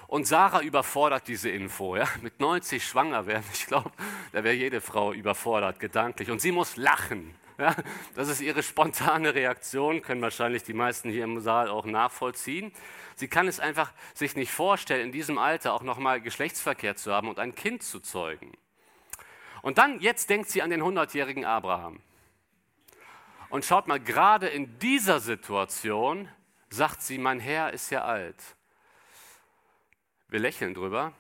[0.07, 1.97] und Sarah überfordert diese Info.
[1.97, 3.91] Ja, mit 90 schwanger werden, ich glaube,
[4.33, 6.31] da wäre jede Frau überfordert gedanklich.
[6.31, 7.35] Und sie muss lachen.
[7.59, 7.75] Ja,
[8.15, 12.71] das ist ihre spontane Reaktion, können wahrscheinlich die meisten hier im Saal auch nachvollziehen.
[13.17, 17.29] Sie kann es einfach sich nicht vorstellen, in diesem Alter auch nochmal Geschlechtsverkehr zu haben
[17.29, 18.53] und ein Kind zu zeugen.
[19.69, 22.01] Und dann, jetzt denkt sie an den 100-jährigen Abraham.
[23.51, 26.27] Und schaut mal, gerade in dieser Situation
[26.71, 28.43] sagt sie, mein Herr ist ja alt.
[30.29, 31.13] Wir lächeln drüber,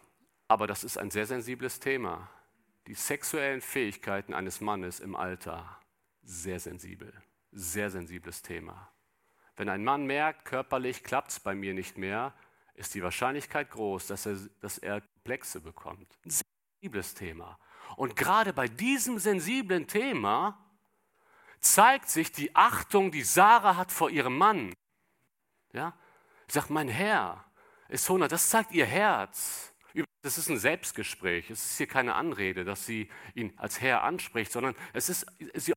[0.49, 2.31] aber das ist ein sehr sensibles Thema.
[2.87, 5.79] Die sexuellen Fähigkeiten eines Mannes im Alter
[6.23, 7.13] sehr sensibel,
[7.53, 8.91] sehr sensibles Thema.
[9.57, 12.33] Wenn ein Mann merkt, körperlich klappt es bei mir nicht mehr,
[12.73, 16.19] ist die Wahrscheinlichkeit groß, dass er, dass er Komplexe bekommt.
[16.25, 16.31] Ein
[16.81, 17.59] sensibles Thema.
[17.97, 20.65] Und gerade bei diesem sensiblen Thema
[21.61, 24.73] zeigt sich die Achtung, die Sarah hat vor ihrem Mann.
[25.73, 25.95] Ja?
[26.47, 27.45] Sie sagt, mein Herr
[27.89, 28.31] ist 100.
[28.31, 29.75] Das zeigt ihr Herz.
[30.23, 31.51] Das ist ein Selbstgespräch.
[31.51, 35.73] Es ist hier keine Anrede, dass sie ihn als Herr anspricht, sondern es ist, sie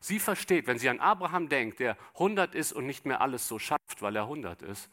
[0.00, 3.58] Sie versteht, wenn sie an Abraham denkt, der 100 ist und nicht mehr alles so
[3.58, 4.88] schafft, weil er 100 ist,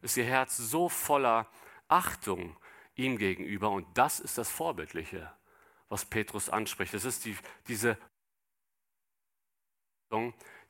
[0.00, 1.48] ist ihr Herz so voller
[1.88, 2.56] Achtung
[2.96, 3.70] ihm gegenüber.
[3.70, 5.32] Und das ist das Vorbildliche,
[5.88, 6.94] was Petrus anspricht.
[6.94, 7.36] Es ist die,
[7.68, 7.98] diese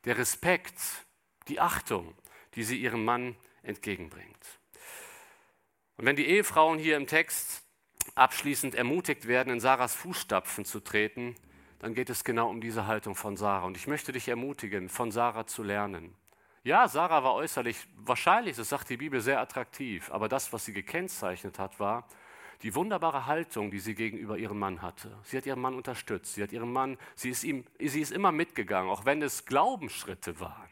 [0.05, 0.79] der Respekt,
[1.47, 2.15] die Achtung,
[2.55, 4.59] die sie ihrem Mann entgegenbringt.
[5.97, 7.63] Und wenn die Ehefrauen hier im Text
[8.15, 11.35] abschließend ermutigt werden, in Sarahs Fußstapfen zu treten,
[11.79, 13.65] dann geht es genau um diese Haltung von Sarah.
[13.65, 16.15] Und ich möchte dich ermutigen, von Sarah zu lernen.
[16.65, 20.09] Ja, Sarah war äußerlich wahrscheinlich, das sagt die Bibel, sehr attraktiv.
[20.09, 22.07] Aber das, was sie gekennzeichnet hat, war
[22.63, 25.15] die wunderbare Haltung, die sie gegenüber ihrem Mann hatte.
[25.21, 26.33] Sie hat ihren Mann unterstützt.
[26.33, 30.39] Sie hat ihren Mann, sie ist ihm, sie ist immer mitgegangen, auch wenn es Glaubensschritte
[30.39, 30.71] waren,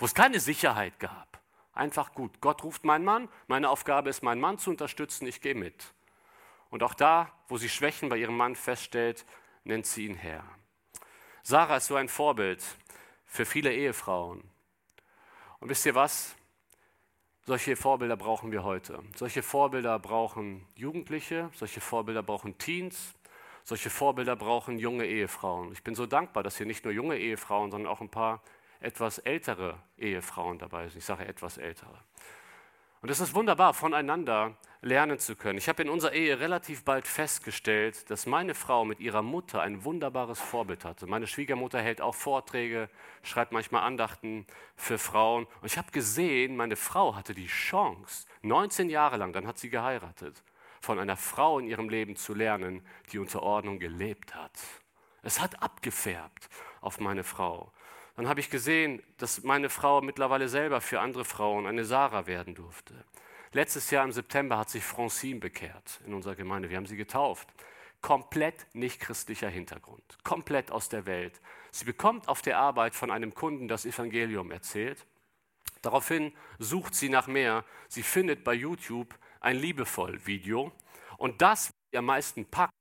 [0.00, 1.40] wo es keine Sicherheit gab.
[1.72, 2.40] Einfach gut.
[2.40, 3.28] Gott ruft meinen Mann.
[3.46, 5.28] Meine Aufgabe ist, meinen Mann zu unterstützen.
[5.28, 5.94] Ich gehe mit.
[6.68, 9.24] Und auch da, wo sie Schwächen bei ihrem Mann feststellt,
[9.62, 10.42] nennt sie ihn Herr.
[11.44, 12.64] Sarah ist so ein Vorbild
[13.24, 14.51] für viele Ehefrauen.
[15.62, 16.34] Und wisst ihr was?
[17.46, 18.98] Solche Vorbilder brauchen wir heute.
[19.14, 23.14] Solche Vorbilder brauchen Jugendliche, solche Vorbilder brauchen Teens,
[23.62, 25.70] solche Vorbilder brauchen junge Ehefrauen.
[25.70, 28.42] Ich bin so dankbar, dass hier nicht nur junge Ehefrauen, sondern auch ein paar
[28.80, 30.98] etwas ältere Ehefrauen dabei sind.
[30.98, 31.96] Ich sage etwas ältere.
[33.02, 35.58] Und es ist wunderbar, voneinander lernen zu können.
[35.58, 39.82] Ich habe in unserer Ehe relativ bald festgestellt, dass meine Frau mit ihrer Mutter ein
[39.82, 41.08] wunderbares Vorbild hatte.
[41.08, 42.88] Meine Schwiegermutter hält auch Vorträge,
[43.24, 44.46] schreibt manchmal Andachten
[44.76, 45.46] für Frauen.
[45.60, 49.68] Und ich habe gesehen, meine Frau hatte die Chance, 19 Jahre lang, dann hat sie
[49.68, 50.44] geheiratet,
[50.80, 54.56] von einer Frau in ihrem Leben zu lernen, die unter Ordnung gelebt hat.
[55.22, 56.48] Es hat abgefärbt
[56.80, 57.72] auf meine Frau.
[58.16, 62.54] Dann habe ich gesehen, dass meine Frau mittlerweile selber für andere Frauen eine Sarah werden
[62.54, 62.94] durfte.
[63.52, 66.70] Letztes Jahr im September hat sich Francine bekehrt in unserer Gemeinde.
[66.70, 67.48] Wir haben sie getauft.
[68.00, 71.40] Komplett nicht christlicher Hintergrund, komplett aus der Welt.
[71.70, 75.06] Sie bekommt auf der Arbeit von einem Kunden das Evangelium erzählt.
[75.82, 77.64] Daraufhin sucht sie nach mehr.
[77.88, 80.72] Sie findet bei YouTube ein liebevoll Video.
[81.16, 82.72] Und das, was ihr am meisten packt,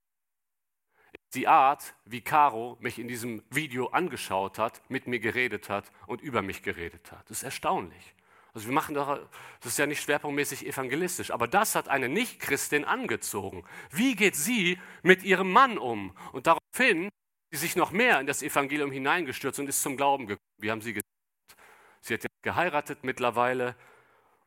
[1.34, 6.22] die Art, wie Caro mich in diesem Video angeschaut hat, mit mir geredet hat und
[6.22, 7.30] über mich geredet hat.
[7.30, 8.16] Das ist erstaunlich.
[8.54, 9.18] Also wir machen doch,
[9.62, 13.64] das ist ja nicht schwerpunktmäßig evangelistisch, aber das hat eine Nicht-Christin angezogen.
[13.92, 16.14] Wie geht sie mit ihrem Mann um?
[16.34, 17.10] Und daraufhin
[17.50, 20.46] sie sich noch mehr in das Evangelium hineingestürzt und ist zum Glauben gekommen.
[20.58, 21.08] Wie haben sie gesagt?
[22.02, 23.76] Sie hat ja geheiratet mittlerweile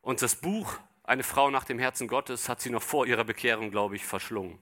[0.01, 0.77] und das Buch
[1.07, 4.59] Eine Frau nach dem Herzen Gottes hat sie noch vor ihrer Bekehrung, glaube ich, verschlungen.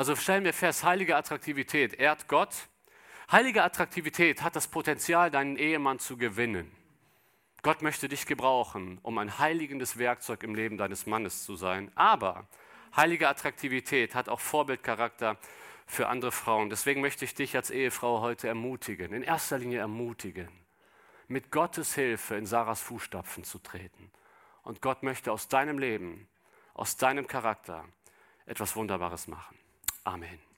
[0.00, 2.54] Also stellen wir fest, heilige Attraktivität ehrt Gott.
[3.30, 6.72] Heilige Attraktivität hat das Potenzial, deinen Ehemann zu gewinnen.
[7.62, 11.92] Gott möchte dich gebrauchen, um ein heiligendes Werkzeug im Leben deines Mannes zu sein.
[11.96, 12.46] Aber
[12.96, 15.36] heilige Attraktivität hat auch Vorbildcharakter
[15.86, 16.70] für andere Frauen.
[16.70, 20.48] Deswegen möchte ich dich als Ehefrau heute ermutigen, in erster Linie ermutigen,
[21.28, 24.10] mit Gottes Hilfe in Sarahs Fußstapfen zu treten.
[24.62, 26.26] Und Gott möchte aus deinem Leben,
[26.72, 27.84] aus deinem Charakter
[28.46, 29.59] etwas Wunderbares machen.
[30.06, 30.49] Amen.